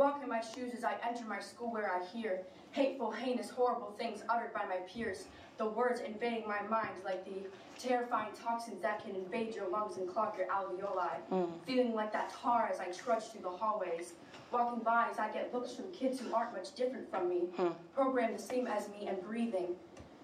Walk 0.00 0.22
in 0.22 0.30
my 0.30 0.40
shoes 0.40 0.72
as 0.74 0.82
I 0.82 0.94
enter 1.06 1.26
my 1.26 1.40
school 1.40 1.70
where 1.70 1.92
I 1.94 2.02
hear 2.02 2.40
hateful, 2.70 3.10
heinous, 3.10 3.50
horrible 3.50 3.94
things 3.98 4.22
uttered 4.30 4.54
by 4.54 4.64
my 4.64 4.76
peers. 4.90 5.24
The 5.58 5.66
words 5.66 6.00
invading 6.00 6.48
my 6.48 6.62
mind 6.70 6.88
like 7.04 7.22
the 7.26 7.46
terrifying 7.78 8.30
toxins 8.42 8.80
that 8.80 9.04
can 9.04 9.14
invade 9.14 9.54
your 9.54 9.68
lungs 9.68 9.98
and 9.98 10.08
clog 10.08 10.38
your 10.38 10.46
alveoli. 10.46 11.18
Mm. 11.30 11.50
Feeling 11.66 11.92
like 11.92 12.14
that 12.14 12.32
tar 12.32 12.70
as 12.72 12.80
I 12.80 12.86
trudge 12.86 13.24
through 13.24 13.42
the 13.42 13.50
hallways. 13.50 14.14
Walking 14.50 14.82
by 14.82 15.08
as 15.10 15.18
I 15.18 15.30
get 15.30 15.52
looks 15.52 15.74
from 15.74 15.92
kids 15.92 16.18
who 16.18 16.32
aren't 16.34 16.54
much 16.54 16.74
different 16.74 17.10
from 17.10 17.28
me. 17.28 17.50
Mm. 17.58 17.74
Programmed 17.94 18.38
the 18.38 18.42
same 18.42 18.66
as 18.66 18.88
me 18.88 19.06
and 19.06 19.22
breathing 19.22 19.76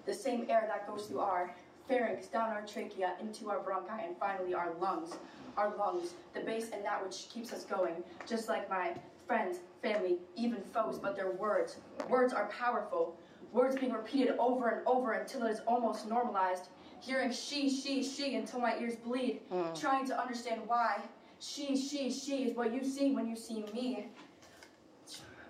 the 0.06 0.14
same 0.14 0.46
air 0.48 0.64
that 0.68 0.86
goes 0.86 1.04
through 1.04 1.20
our 1.20 1.54
pharynx 1.86 2.28
down 2.28 2.48
our 2.48 2.62
trachea 2.62 3.12
into 3.20 3.50
our 3.50 3.58
bronchi 3.58 4.06
and 4.06 4.16
finally 4.16 4.54
our 4.54 4.72
lungs. 4.80 5.16
Our 5.58 5.76
lungs, 5.76 6.14
the 6.32 6.40
base 6.40 6.70
and 6.72 6.82
that 6.86 7.04
which 7.04 7.28
keeps 7.28 7.52
us 7.52 7.64
going, 7.64 8.02
just 8.26 8.48
like 8.48 8.70
my 8.70 8.94
friends, 9.26 9.58
family, 9.82 10.18
even 10.36 10.60
foes, 10.72 10.98
but 10.98 11.16
their 11.16 11.30
words. 11.30 11.76
Words 12.08 12.32
are 12.32 12.46
powerful. 12.46 13.16
Words 13.52 13.76
being 13.76 13.92
repeated 13.92 14.36
over 14.38 14.68
and 14.68 14.86
over 14.86 15.12
until 15.12 15.44
it 15.44 15.50
is 15.50 15.60
almost 15.66 16.08
normalized. 16.08 16.68
Hearing 17.00 17.30
she, 17.30 17.68
she, 17.68 18.02
she 18.02 18.36
until 18.36 18.60
my 18.60 18.78
ears 18.78 18.96
bleed. 18.96 19.40
Mm. 19.52 19.78
Trying 19.78 20.06
to 20.06 20.20
understand 20.20 20.62
why. 20.66 21.00
She, 21.38 21.76
she, 21.76 22.10
she 22.10 22.44
is 22.44 22.56
what 22.56 22.72
you 22.72 22.84
see 22.84 23.12
when 23.12 23.28
you 23.28 23.36
see 23.36 23.64
me. 23.74 24.08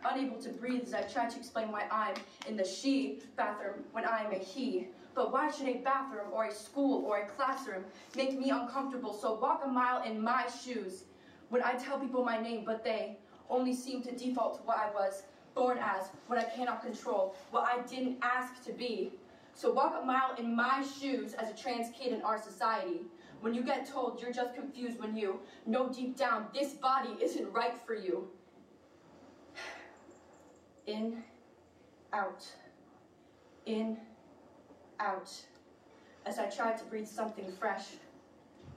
Unable 0.04 0.40
to 0.42 0.50
breathe 0.50 0.82
as 0.82 0.94
I 0.94 1.02
try 1.02 1.28
to 1.28 1.36
explain 1.36 1.72
why 1.72 1.86
I'm 1.90 2.14
in 2.48 2.56
the 2.56 2.64
she 2.64 3.20
bathroom 3.36 3.84
when 3.92 4.04
I 4.04 4.24
am 4.24 4.32
a 4.32 4.38
he. 4.38 4.88
But 5.14 5.32
why 5.32 5.50
should 5.50 5.68
a 5.68 5.78
bathroom 5.78 6.26
or 6.30 6.44
a 6.44 6.54
school 6.54 7.04
or 7.06 7.18
a 7.18 7.26
classroom 7.26 7.84
make 8.14 8.38
me 8.38 8.50
uncomfortable? 8.50 9.14
So 9.14 9.34
walk 9.34 9.62
a 9.64 9.68
mile 9.68 10.02
in 10.02 10.20
my 10.20 10.44
shoes 10.62 11.04
when 11.48 11.62
I 11.62 11.72
tell 11.74 11.98
people 11.98 12.22
my 12.22 12.40
name, 12.40 12.64
but 12.66 12.84
they 12.84 13.16
only 13.50 13.74
seem 13.74 14.02
to 14.02 14.12
default 14.12 14.56
to 14.56 14.62
what 14.62 14.78
I 14.78 14.90
was 14.90 15.22
born 15.54 15.78
as, 15.78 16.08
what 16.26 16.38
I 16.38 16.44
cannot 16.44 16.82
control, 16.82 17.34
what 17.50 17.64
I 17.64 17.80
didn't 17.86 18.18
ask 18.22 18.62
to 18.64 18.72
be. 18.72 19.12
So 19.54 19.72
walk 19.72 19.98
a 20.00 20.04
mile 20.04 20.34
in 20.38 20.54
my 20.54 20.84
shoes 21.00 21.32
as 21.32 21.50
a 21.50 21.54
trans 21.54 21.88
kid 21.98 22.12
in 22.12 22.22
our 22.22 22.40
society. 22.40 23.00
When 23.40 23.54
you 23.54 23.62
get 23.62 23.90
told 23.90 24.20
you're 24.20 24.32
just 24.32 24.54
confused 24.54 24.98
when 24.98 25.16
you 25.16 25.40
know 25.66 25.88
deep 25.88 26.16
down 26.16 26.46
this 26.54 26.74
body 26.74 27.10
isn't 27.22 27.50
right 27.52 27.74
for 27.86 27.94
you. 27.94 28.28
In, 30.86 31.24
out, 32.12 32.46
in, 33.64 33.96
out, 35.00 35.32
as 36.24 36.38
I 36.38 36.46
tried 36.46 36.78
to 36.78 36.84
breathe 36.84 37.08
something 37.08 37.50
fresh. 37.58 37.86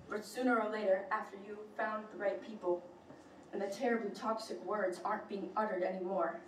But 0.09 0.25
sooner 0.25 0.59
or 0.59 0.71
later, 0.71 1.05
after 1.11 1.37
you 1.45 1.57
found 1.77 2.05
the 2.11 2.17
right 2.17 2.43
people, 2.47 2.83
and 3.53 3.61
the 3.61 3.67
terribly 3.67 4.11
toxic 4.11 4.63
words 4.65 4.99
aren't 5.03 5.27
being 5.27 5.49
uttered 5.57 5.83
anymore, 5.83 6.39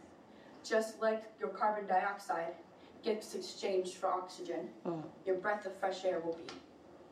just 0.64 1.02
like 1.02 1.24
your 1.40 1.50
carbon 1.50 1.88
dioxide 1.88 2.54
gets 3.04 3.34
exchanged 3.34 3.96
for 3.96 4.08
oxygen, 4.08 4.70
oh. 4.86 5.04
your 5.26 5.36
breath 5.36 5.66
of 5.66 5.76
fresh 5.78 6.06
air 6.06 6.20
will 6.20 6.38
be 6.38 6.54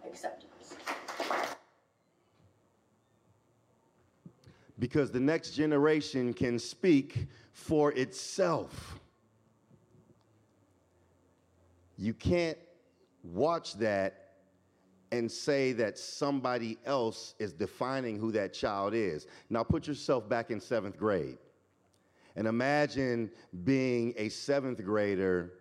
accepted. 0.07 0.49
Because 4.77 5.11
the 5.11 5.19
next 5.19 5.51
generation 5.51 6.33
can 6.33 6.57
speak 6.57 7.27
for 7.51 7.91
itself. 7.93 8.99
You 11.97 12.13
can't 12.13 12.57
watch 13.23 13.73
that 13.75 14.28
and 15.11 15.31
say 15.31 15.71
that 15.73 15.97
somebody 15.97 16.77
else 16.85 17.35
is 17.39 17.53
defining 17.53 18.19
who 18.19 18.31
that 18.31 18.53
child 18.53 18.93
is. 18.93 19.27
Now 19.49 19.63
put 19.63 19.87
yourself 19.87 20.29
back 20.29 20.51
in 20.51 20.59
seventh 20.59 20.97
grade 20.97 21.37
and 22.35 22.47
imagine 22.47 23.31
being 23.63 24.13
a 24.17 24.29
seventh 24.29 24.83
grader 24.83 25.53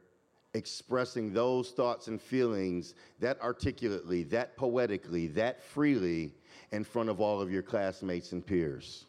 expressing 0.55 1.33
those 1.33 1.71
thoughts 1.71 2.09
and 2.09 2.21
feelings 2.21 2.95
that 3.21 3.41
articulately, 3.41 4.23
that 4.25 4.57
poetically, 4.57 5.27
that 5.29 5.63
freely 5.63 6.33
in 6.71 6.85
front 6.85 7.09
of 7.09 7.21
all 7.21 7.41
of 7.41 7.51
your 7.51 7.63
classmates 7.63 8.33
and 8.33 8.47
peers. 8.47 9.07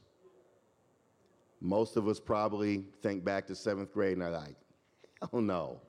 Most 1.61 1.97
of 1.97 2.07
us 2.07 2.19
probably 2.19 2.85
think 3.01 3.23
back 3.23 3.45
to 3.47 3.55
seventh 3.55 3.93
grade 3.93 4.13
and 4.13 4.23
are 4.23 4.31
like, 4.31 4.55
oh 5.33 5.39
no, 5.39 5.79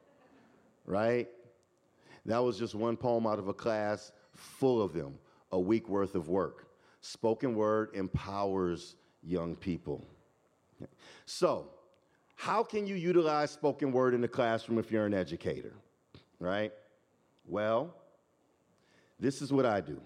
right? 0.84 1.28
That 2.26 2.38
was 2.38 2.58
just 2.58 2.74
one 2.74 2.96
poem 2.96 3.26
out 3.26 3.38
of 3.38 3.48
a 3.48 3.54
class 3.54 4.12
full 4.40 4.82
of 4.82 4.92
them, 4.92 5.14
a 5.52 5.60
week 5.60 5.88
worth 5.88 6.14
of 6.14 6.28
work. 6.28 6.66
Spoken 7.00 7.54
word 7.54 7.90
empowers 7.94 8.96
young 9.22 9.54
people. 9.56 10.04
So, 11.26 11.68
how 12.36 12.62
can 12.62 12.86
you 12.86 12.94
utilize 12.94 13.50
spoken 13.50 13.92
word 13.92 14.14
in 14.14 14.20
the 14.20 14.28
classroom 14.28 14.78
if 14.78 14.90
you're 14.90 15.06
an 15.06 15.14
educator? 15.14 15.72
Right? 16.38 16.72
Well, 17.46 17.94
this 19.18 19.42
is 19.42 19.52
what 19.52 19.66
I 19.66 19.80
do. 19.80 20.00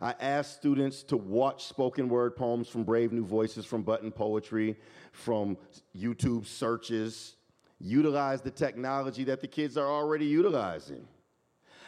I 0.00 0.14
ask 0.20 0.54
students 0.54 1.02
to 1.04 1.16
watch 1.16 1.64
spoken 1.64 2.08
word 2.08 2.36
poems 2.36 2.68
from 2.68 2.84
Brave 2.84 3.12
New 3.12 3.24
Voices, 3.24 3.64
from 3.64 3.82
Button 3.82 4.10
Poetry, 4.10 4.76
from 5.12 5.56
YouTube 5.96 6.46
searches. 6.46 7.36
Utilize 7.78 8.40
the 8.40 8.50
technology 8.50 9.24
that 9.24 9.40
the 9.40 9.46
kids 9.46 9.76
are 9.76 9.86
already 9.86 10.26
utilizing. 10.26 11.06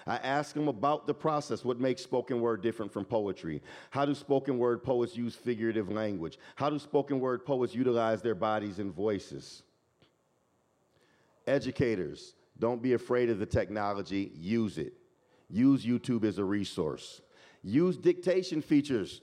I 0.08 0.16
ask 0.16 0.54
them 0.54 0.68
about 0.68 1.06
the 1.06 1.12
process, 1.12 1.66
what 1.66 1.78
makes 1.78 2.02
spoken 2.02 2.40
word 2.40 2.62
different 2.62 2.90
from 2.90 3.04
poetry? 3.04 3.62
How 3.90 4.06
do 4.06 4.14
spoken 4.14 4.58
word 4.58 4.82
poets 4.82 5.14
use 5.14 5.34
figurative 5.34 5.90
language? 5.92 6.38
How 6.56 6.70
do 6.70 6.78
spoken 6.78 7.20
word 7.20 7.44
poets 7.44 7.74
utilize 7.74 8.22
their 8.22 8.34
bodies 8.34 8.78
and 8.78 8.90
voices? 8.90 9.62
Educators, 11.46 12.34
don't 12.58 12.82
be 12.82 12.94
afraid 12.94 13.28
of 13.28 13.38
the 13.38 13.46
technology, 13.46 14.32
use 14.34 14.78
it. 14.78 14.94
Use 15.50 15.84
YouTube 15.84 16.24
as 16.24 16.38
a 16.38 16.44
resource. 16.44 17.20
Use 17.62 17.98
dictation 17.98 18.62
features. 18.62 19.20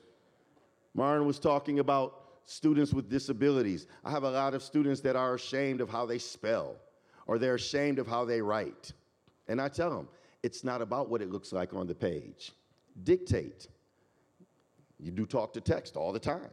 Martin 0.93 1.25
was 1.25 1.39
talking 1.39 1.79
about 1.79 2.21
students 2.45 2.93
with 2.93 3.09
disabilities. 3.09 3.87
I 4.03 4.11
have 4.11 4.23
a 4.23 4.29
lot 4.29 4.53
of 4.53 4.61
students 4.61 5.01
that 5.01 5.15
are 5.15 5.33
ashamed 5.33 5.81
of 5.81 5.89
how 5.89 6.05
they 6.05 6.19
spell 6.19 6.75
or 7.25 7.39
they're 7.39 7.55
ashamed 7.55 7.97
of 7.97 8.05
how 8.05 8.23
they 8.23 8.39
write. 8.39 8.91
And 9.47 9.59
I 9.59 9.67
tell 9.67 9.89
them, 9.89 10.07
it's 10.45 10.63
not 10.63 10.79
about 10.79 11.09
what 11.09 11.23
it 11.23 11.31
looks 11.31 11.51
like 11.51 11.73
on 11.73 11.87
the 11.87 11.95
page. 11.95 12.51
Dictate. 13.03 13.67
You 14.99 15.09
do 15.09 15.25
talk 15.25 15.53
to 15.53 15.59
text 15.59 15.97
all 15.97 16.11
the 16.13 16.19
time. 16.19 16.51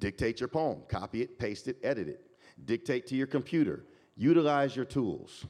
Dictate 0.00 0.40
your 0.40 0.48
poem, 0.48 0.82
copy 0.88 1.22
it, 1.22 1.38
paste 1.38 1.68
it, 1.68 1.76
edit 1.84 2.08
it. 2.08 2.20
Dictate 2.64 3.06
to 3.06 3.14
your 3.14 3.28
computer. 3.28 3.84
Utilize 4.16 4.74
your 4.74 4.84
tools. 4.84 5.46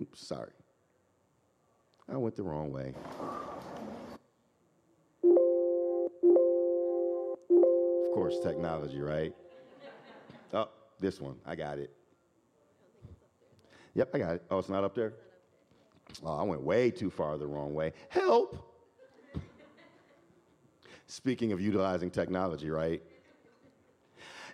Oops, 0.00 0.26
sorry. 0.26 0.52
I 2.10 2.16
went 2.16 2.36
the 2.36 2.42
wrong 2.42 2.72
way. 2.72 2.94
Of 8.02 8.14
course, 8.14 8.38
technology, 8.42 9.00
right? 9.00 9.34
Oh, 10.54 10.70
this 10.98 11.20
one. 11.20 11.36
I 11.44 11.54
got 11.54 11.78
it. 11.78 11.90
Yep, 13.92 14.10
I 14.14 14.18
got 14.18 14.34
it. 14.36 14.42
Oh, 14.50 14.58
it's 14.58 14.70
not 14.70 14.84
up 14.84 14.94
there? 14.94 15.12
Oh, 16.24 16.36
I 16.36 16.42
went 16.42 16.62
way 16.62 16.90
too 16.90 17.10
far 17.10 17.36
the 17.38 17.46
wrong 17.46 17.74
way. 17.74 17.92
Help! 18.08 18.70
Speaking 21.06 21.52
of 21.52 21.60
utilizing 21.60 22.10
technology, 22.10 22.70
right? 22.70 23.02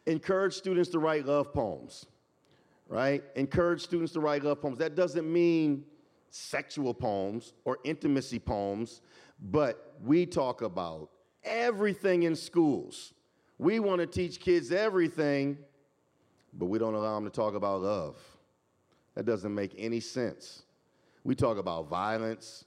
Encourage 0.07 0.55
students 0.55 0.91
to 0.91 0.99
write 0.99 1.27
love 1.27 1.53
poems, 1.53 2.07
right? 2.89 3.23
Encourage 3.37 3.83
students 3.83 4.13
to 4.13 4.21
write 4.21 4.43
love 4.43 4.61
poems. 4.61 4.79
That 4.79 4.95
doesn't 4.95 5.31
mean 5.31 5.85
sexual 6.31 6.95
poems 6.95 7.55
or 7.65 7.79
intimacy 7.85 8.39
poems, 8.39 9.01
but 9.41 9.95
we 10.03 10.27
talk 10.27 10.63
about 10.63 11.11
everything 11.45 12.25
in 12.25 12.35
schools. 12.35 13.15
We 13.59 13.79
want 13.79 14.01
to 14.01 14.07
teach 14.07 14.41
kids 14.41 14.73
everything, 14.73 15.59
but 16.55 16.67
we 16.67 16.79
don't 16.79 16.95
allow 16.95 17.15
them 17.15 17.25
to 17.25 17.31
talk 17.31 17.55
about 17.55 17.83
love. 17.83 18.17
That 19.15 19.25
doesn't 19.25 19.55
make 19.55 19.75
any 19.77 20.01
sense. 20.01 20.63
We 21.25 21.35
talk 21.35 21.59
about 21.59 21.89
violence. 21.89 22.65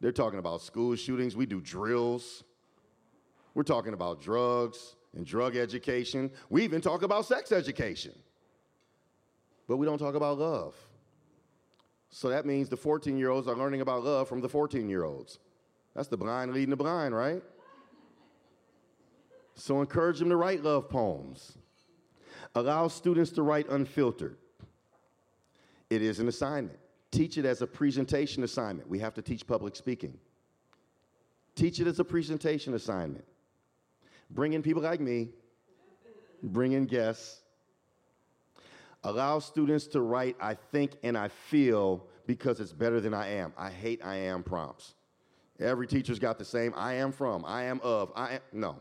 They're 0.00 0.12
talking 0.12 0.38
about 0.38 0.62
school 0.62 0.94
shootings. 0.96 1.36
We 1.36 1.46
do 1.46 1.60
drills. 1.60 2.44
We're 3.54 3.62
talking 3.62 3.92
about 3.92 4.20
drugs 4.20 4.96
and 5.14 5.26
drug 5.26 5.56
education. 5.56 6.30
We 6.48 6.64
even 6.64 6.80
talk 6.80 7.02
about 7.02 7.26
sex 7.26 7.52
education. 7.52 8.12
But 9.68 9.76
we 9.76 9.86
don't 9.86 9.98
talk 9.98 10.14
about 10.14 10.38
love. 10.38 10.74
So 12.10 12.28
that 12.28 12.46
means 12.46 12.68
the 12.68 12.76
14 12.76 13.16
year 13.16 13.30
olds 13.30 13.48
are 13.48 13.56
learning 13.56 13.80
about 13.80 14.04
love 14.04 14.28
from 14.28 14.40
the 14.40 14.48
14 14.48 14.88
year 14.88 15.04
olds. 15.04 15.38
That's 15.94 16.08
the 16.08 16.16
blind 16.16 16.52
leading 16.52 16.70
the 16.70 16.76
blind, 16.76 17.14
right? 17.14 17.42
So 19.54 19.80
encourage 19.80 20.18
them 20.18 20.30
to 20.30 20.36
write 20.36 20.62
love 20.62 20.88
poems. 20.88 21.58
Allow 22.54 22.88
students 22.88 23.30
to 23.32 23.42
write 23.42 23.68
unfiltered. 23.68 24.36
It 25.90 26.02
is 26.02 26.20
an 26.20 26.28
assignment. 26.28 26.78
Teach 27.12 27.38
it 27.38 27.44
as 27.44 27.62
a 27.62 27.66
presentation 27.66 28.42
assignment. 28.42 28.88
We 28.88 28.98
have 28.98 29.14
to 29.14 29.22
teach 29.22 29.46
public 29.46 29.76
speaking. 29.76 30.18
Teach 31.54 31.78
it 31.78 31.86
as 31.86 32.00
a 32.00 32.04
presentation 32.04 32.74
assignment. 32.74 33.24
Bring 34.30 34.54
in 34.54 34.62
people 34.62 34.82
like 34.82 35.00
me, 35.00 35.28
bring 36.42 36.72
in 36.72 36.86
guests. 36.86 37.42
Allow 39.04 39.40
students 39.40 39.86
to 39.88 40.00
write, 40.00 40.36
I 40.40 40.54
think 40.54 40.92
and 41.02 41.18
I 41.18 41.28
feel 41.28 42.06
because 42.26 42.60
it's 42.60 42.72
better 42.72 43.00
than 43.00 43.12
I 43.12 43.28
am. 43.32 43.52
I 43.58 43.68
hate 43.68 44.00
I 44.02 44.16
am 44.16 44.42
prompts. 44.42 44.94
Every 45.60 45.86
teacher's 45.86 46.18
got 46.18 46.38
the 46.38 46.44
same 46.44 46.72
I 46.76 46.94
am 46.94 47.12
from, 47.12 47.44
I 47.44 47.64
am 47.64 47.80
of, 47.82 48.10
I 48.16 48.34
am. 48.34 48.40
No. 48.52 48.76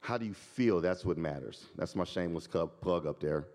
How 0.00 0.18
do 0.18 0.26
you 0.26 0.34
feel? 0.34 0.80
That's 0.80 1.04
what 1.04 1.16
matters. 1.16 1.66
That's 1.76 1.94
my 1.94 2.02
shameless 2.02 2.48
plug 2.48 3.06
up 3.06 3.20
there. 3.20 3.46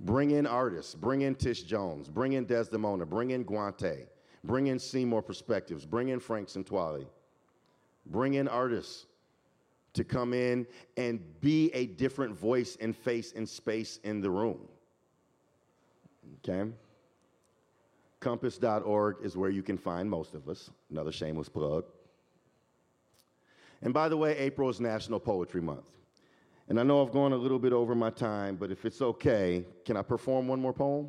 Bring 0.00 0.30
in 0.30 0.46
artists, 0.46 0.94
bring 0.94 1.22
in 1.22 1.34
Tish 1.34 1.64
Jones, 1.64 2.08
bring 2.08 2.34
in 2.34 2.46
Desdemona, 2.46 3.04
bring 3.04 3.30
in 3.30 3.44
Guante, 3.44 4.06
Bring 4.44 4.68
in 4.68 4.78
Seymour 4.78 5.22
perspectives. 5.22 5.84
Bring 5.84 6.08
in 6.08 6.20
Frank 6.20 6.48
Sentwali. 6.48 7.06
Bring 8.06 8.34
in 8.34 8.48
artists 8.48 9.06
to 9.94 10.04
come 10.04 10.32
in 10.32 10.66
and 10.96 11.20
be 11.40 11.70
a 11.74 11.86
different 11.86 12.34
voice 12.34 12.76
and 12.80 12.96
face 12.96 13.32
and 13.34 13.48
space 13.48 13.98
in 14.04 14.20
the 14.20 14.30
room. 14.30 14.68
Okay? 16.38 16.70
COMPAS.org 18.20 19.16
is 19.22 19.36
where 19.36 19.50
you 19.50 19.62
can 19.62 19.76
find 19.76 20.08
most 20.08 20.34
of 20.34 20.48
us. 20.48 20.70
Another 20.90 21.12
shameless 21.12 21.48
plug. 21.48 21.84
And 23.82 23.94
by 23.94 24.08
the 24.08 24.16
way, 24.16 24.36
April 24.38 24.68
is 24.68 24.80
National 24.80 25.20
Poetry 25.20 25.60
Month. 25.60 25.90
And 26.68 26.78
I 26.78 26.82
know 26.82 27.02
I've 27.02 27.12
gone 27.12 27.32
a 27.32 27.36
little 27.36 27.58
bit 27.58 27.72
over 27.72 27.94
my 27.94 28.10
time, 28.10 28.56
but 28.56 28.70
if 28.70 28.84
it's 28.84 29.00
okay, 29.00 29.64
can 29.86 29.96
I 29.96 30.02
perform 30.02 30.48
one 30.48 30.60
more 30.60 30.74
poem? 30.74 31.08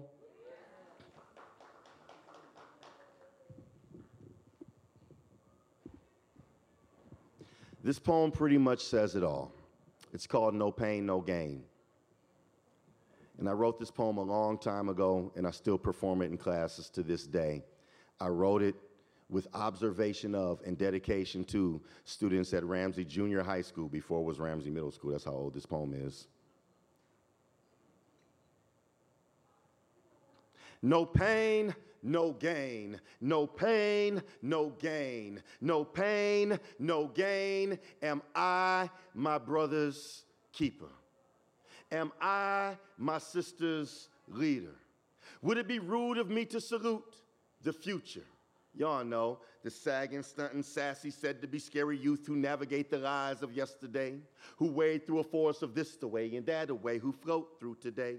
This 7.84 8.00
poem 8.00 8.32
pretty 8.32 8.58
much 8.58 8.84
says 8.84 9.16
it 9.16 9.24
all. 9.24 9.54
It's 10.14 10.28
called 10.28 10.54
No 10.54 10.72
Pain, 10.72 11.06
No 11.06 11.20
Gain. 11.20 11.64
And 13.38 13.50
I 13.50 13.52
wrote 13.52 13.80
this 13.80 13.92
poem 13.92 14.18
a 14.18 14.24
long 14.24 14.58
time 14.58 14.90
ago, 14.90 15.32
and 15.36 15.46
I 15.46 15.52
still 15.52 15.78
perform 15.78 16.22
it 16.22 16.26
in 16.26 16.38
classes 16.38 16.90
to 16.92 17.04
this 17.04 17.26
day. 17.26 17.64
I 18.20 18.28
wrote 18.28 18.62
it 18.62 18.76
with 19.30 19.48
observation 19.54 20.34
of 20.34 20.60
and 20.66 20.78
dedication 20.78 21.44
to 21.46 21.82
students 22.04 22.54
at 22.54 22.64
Ramsey 22.64 23.06
Junior 23.06 23.44
High 23.44 23.62
School 23.62 23.88
before 23.88 24.22
it 24.22 24.26
was 24.26 24.40
Ramsey 24.40 24.72
Middle 24.72 24.92
School. 24.92 25.12
That's 25.12 25.24
how 25.24 25.32
old 25.32 25.54
this 25.54 25.66
poem 25.66 25.94
is. 25.94 26.28
No 30.82 31.06
pain, 31.06 31.76
no 32.02 32.32
gain. 32.34 33.00
No 33.22 33.46
pain, 33.46 34.24
no 34.42 34.70
gain. 34.80 35.44
No 35.62 35.84
pain, 35.84 36.60
no 36.80 37.08
gain. 37.08 37.78
Am 38.02 38.22
I 38.34 38.90
my 39.14 39.38
brother's 39.38 40.24
keeper? 40.54 40.90
Am 41.92 42.12
I 42.22 42.78
my 42.98 43.18
sister's 43.18 44.10
leader? 44.28 44.76
Would 45.42 45.58
it 45.58 45.68
be 45.68 45.80
rude 45.80 46.18
of 46.18 46.30
me 46.30 46.46
to 46.46 46.62
salute 46.62 47.16
the 47.62 47.74
future? 47.74 48.26
Y'all 48.80 49.04
know 49.04 49.40
the 49.62 49.70
sagging, 49.70 50.24
stunting, 50.24 50.64
sassy, 50.64 51.12
said 51.12 51.42
to 51.42 51.48
be 51.48 51.60
scary 51.60 51.98
youth 51.98 52.26
who 52.26 52.38
navigate 52.38 52.90
the 52.90 52.98
lies 52.98 53.44
of 53.44 53.52
yesterday, 53.52 54.18
who 54.56 54.72
wade 54.72 55.06
through 55.06 55.20
a 55.20 55.24
forest 55.24 55.62
of 55.62 55.76
this 55.76 55.98
the 55.98 56.08
way 56.08 56.34
and 56.38 56.46
that 56.46 56.70
away, 56.70 56.98
who 56.98 57.12
float 57.12 57.60
through 57.60 57.76
today. 57.76 58.16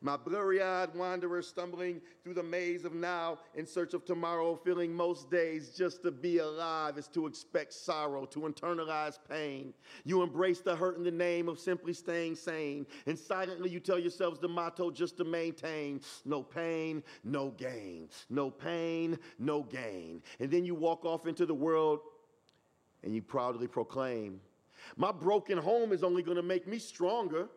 My 0.00 0.16
blurry 0.16 0.62
eyed 0.62 0.94
wanderer 0.94 1.42
stumbling 1.42 2.00
through 2.22 2.34
the 2.34 2.42
maze 2.42 2.84
of 2.84 2.94
now 2.94 3.38
in 3.54 3.66
search 3.66 3.94
of 3.94 4.04
tomorrow, 4.04 4.56
feeling 4.56 4.92
most 4.94 5.30
days 5.30 5.70
just 5.76 6.02
to 6.02 6.10
be 6.10 6.38
alive 6.38 6.98
is 6.98 7.08
to 7.08 7.26
expect 7.26 7.72
sorrow, 7.72 8.24
to 8.26 8.40
internalize 8.40 9.18
pain. 9.28 9.72
You 10.04 10.22
embrace 10.22 10.60
the 10.60 10.74
hurt 10.74 10.96
in 10.96 11.04
the 11.04 11.10
name 11.10 11.48
of 11.48 11.58
simply 11.58 11.92
staying 11.92 12.36
sane, 12.36 12.86
and 13.06 13.18
silently 13.18 13.70
you 13.70 13.80
tell 13.80 13.98
yourselves 13.98 14.38
the 14.38 14.48
motto 14.48 14.90
just 14.90 15.16
to 15.18 15.24
maintain 15.24 16.00
no 16.24 16.42
pain, 16.42 17.02
no 17.24 17.50
gain. 17.50 18.08
No 18.28 18.50
pain, 18.50 19.18
no 19.38 19.62
gain. 19.62 20.22
And 20.40 20.50
then 20.50 20.64
you 20.64 20.74
walk 20.74 21.04
off 21.04 21.26
into 21.26 21.46
the 21.46 21.54
world 21.54 22.00
and 23.02 23.14
you 23.14 23.22
proudly 23.22 23.66
proclaim, 23.66 24.40
My 24.96 25.12
broken 25.12 25.58
home 25.58 25.92
is 25.92 26.02
only 26.02 26.22
going 26.22 26.36
to 26.36 26.42
make 26.42 26.66
me 26.66 26.78
stronger. 26.78 27.48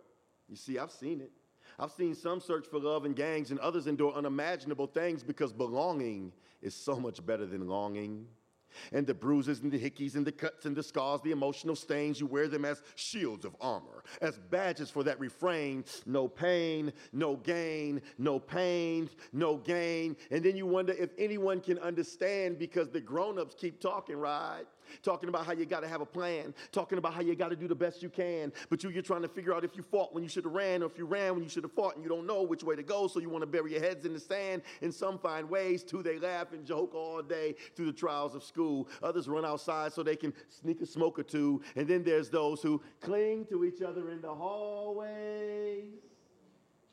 You 0.47 0.55
see, 0.55 0.77
I've 0.77 0.91
seen 0.91 1.21
it. 1.21 1.31
I've 1.79 1.91
seen 1.91 2.15
some 2.15 2.39
search 2.39 2.65
for 2.67 2.79
love 2.79 3.05
in 3.05 3.13
gangs 3.13 3.51
and 3.51 3.59
others 3.59 3.87
endure 3.87 4.13
unimaginable 4.13 4.87
things 4.87 5.23
because 5.23 5.51
belonging 5.51 6.31
is 6.61 6.73
so 6.73 6.95
much 6.99 7.25
better 7.25 7.45
than 7.45 7.67
longing. 7.67 8.27
And 8.91 9.07
the 9.07 9.13
bruises 9.13 9.61
and 9.61 9.71
the 9.71 9.79
hickeys 9.79 10.15
and 10.15 10.25
the 10.25 10.31
cuts 10.31 10.65
and 10.65 10.75
the 10.75 10.83
scars, 10.83 11.21
the 11.21 11.31
emotional 11.31 11.75
stains, 11.75 12.19
you 12.19 12.27
wear 12.27 12.47
them 12.47 12.65
as 12.65 12.81
shields 12.95 13.45
of 13.45 13.55
armor, 13.61 14.03
as 14.21 14.37
badges 14.37 14.89
for 14.89 15.03
that 15.03 15.19
refrain 15.19 15.85
no 16.05 16.27
pain, 16.27 16.91
no 17.13 17.37
gain, 17.37 18.01
no 18.17 18.39
pain, 18.39 19.09
no 19.31 19.57
gain. 19.57 20.15
And 20.31 20.43
then 20.43 20.57
you 20.57 20.65
wonder 20.65 20.93
if 20.93 21.11
anyone 21.17 21.61
can 21.61 21.79
understand 21.79 22.59
because 22.59 22.89
the 22.89 22.99
grown 23.01 23.39
ups 23.39 23.55
keep 23.57 23.79
talking, 23.79 24.17
right? 24.17 24.65
Talking 25.03 25.29
about 25.29 25.45
how 25.45 25.53
you 25.53 25.65
got 25.65 25.81
to 25.81 25.87
have 25.87 26.01
a 26.01 26.05
plan, 26.05 26.53
talking 26.71 26.97
about 26.97 27.13
how 27.13 27.21
you 27.21 27.35
got 27.35 27.49
to 27.49 27.55
do 27.55 27.67
the 27.67 27.75
best 27.75 28.01
you 28.01 28.09
can. 28.09 28.51
But 28.69 28.83
you, 28.83 28.89
you're 28.89 29.03
trying 29.03 29.21
to 29.21 29.27
figure 29.27 29.53
out 29.53 29.63
if 29.63 29.75
you 29.75 29.83
fought 29.83 30.13
when 30.13 30.23
you 30.23 30.29
should 30.29 30.43
have 30.43 30.53
ran 30.53 30.83
or 30.83 30.85
if 30.87 30.97
you 30.97 31.05
ran 31.05 31.33
when 31.33 31.43
you 31.43 31.49
should 31.49 31.63
have 31.63 31.73
fought 31.73 31.95
and 31.95 32.03
you 32.03 32.09
don't 32.09 32.27
know 32.27 32.43
which 32.43 32.63
way 32.63 32.75
to 32.75 32.83
go. 32.83 33.07
So 33.07 33.19
you 33.19 33.29
want 33.29 33.41
to 33.41 33.47
bury 33.47 33.71
your 33.71 33.81
heads 33.81 34.05
in 34.05 34.13
the 34.13 34.19
sand. 34.19 34.61
In 34.81 34.91
some 34.91 35.17
find 35.17 35.49
ways 35.49 35.83
to 35.85 36.03
they 36.03 36.19
laugh 36.19 36.53
and 36.53 36.65
joke 36.65 36.93
all 36.93 37.21
day 37.21 37.55
through 37.75 37.87
the 37.87 37.93
trials 37.93 38.35
of 38.35 38.43
school. 38.43 38.87
Others 39.03 39.27
run 39.27 39.45
outside 39.45 39.93
so 39.93 40.03
they 40.03 40.15
can 40.15 40.33
sneak 40.49 40.81
a 40.81 40.85
smoke 40.85 41.19
or 41.19 41.23
two. 41.23 41.61
And 41.75 41.87
then 41.87 42.03
there's 42.03 42.29
those 42.29 42.61
who 42.61 42.81
cling 43.01 43.45
to 43.47 43.65
each 43.65 43.81
other 43.81 44.11
in 44.11 44.21
the 44.21 44.33
hallways 44.33 46.14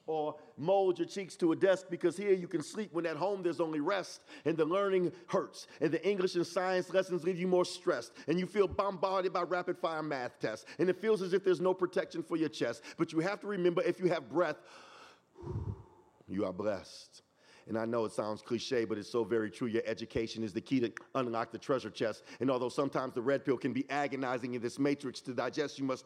or 0.06 0.34
mold 0.56 0.98
your 0.98 1.06
cheeks 1.06 1.36
to 1.36 1.52
a 1.52 1.56
desk 1.56 1.86
because 1.90 2.16
here 2.16 2.32
you 2.32 2.48
can 2.48 2.62
sleep 2.62 2.92
when 2.92 3.06
at 3.06 3.16
home 3.16 3.42
there's 3.42 3.60
only 3.60 3.80
rest 3.80 4.22
and 4.44 4.56
the 4.56 4.64
learning 4.64 5.12
hurts 5.26 5.66
and 5.80 5.92
the 5.92 6.08
English 6.08 6.34
and 6.34 6.46
science 6.46 6.92
lessons 6.92 7.24
leave 7.24 7.38
you 7.38 7.46
more 7.46 7.64
stressed 7.64 8.12
and 8.26 8.38
you 8.38 8.46
feel 8.46 8.66
bombarded 8.66 9.32
by 9.32 9.42
rapid 9.42 9.78
fire 9.78 10.02
math 10.02 10.38
tests 10.40 10.66
and 10.78 10.88
it 10.88 11.00
feels 11.00 11.22
as 11.22 11.32
if 11.32 11.44
there's 11.44 11.60
no 11.60 11.72
protection 11.72 12.22
for 12.22 12.36
your 12.36 12.48
chest. 12.48 12.82
But 12.96 13.12
you 13.12 13.20
have 13.20 13.40
to 13.40 13.46
remember 13.46 13.82
if 13.82 14.00
you 14.00 14.08
have 14.08 14.28
breath, 14.28 14.56
you 16.28 16.44
are 16.44 16.52
blessed. 16.52 17.22
And 17.68 17.78
I 17.78 17.84
know 17.84 18.04
it 18.04 18.12
sounds 18.12 18.42
cliche, 18.42 18.84
but 18.84 18.98
it's 18.98 19.10
so 19.10 19.22
very 19.22 19.50
true. 19.50 19.68
Your 19.68 19.82
education 19.86 20.42
is 20.42 20.52
the 20.52 20.60
key 20.60 20.80
to 20.80 20.92
unlock 21.14 21.52
the 21.52 21.58
treasure 21.58 21.90
chest. 21.90 22.24
And 22.40 22.50
although 22.50 22.68
sometimes 22.68 23.14
the 23.14 23.22
red 23.22 23.44
pill 23.44 23.56
can 23.56 23.72
be 23.72 23.88
agonizing 23.88 24.54
in 24.54 24.62
this 24.62 24.80
matrix 24.80 25.20
to 25.22 25.32
digest, 25.32 25.78
you 25.78 25.84
must 25.84 26.04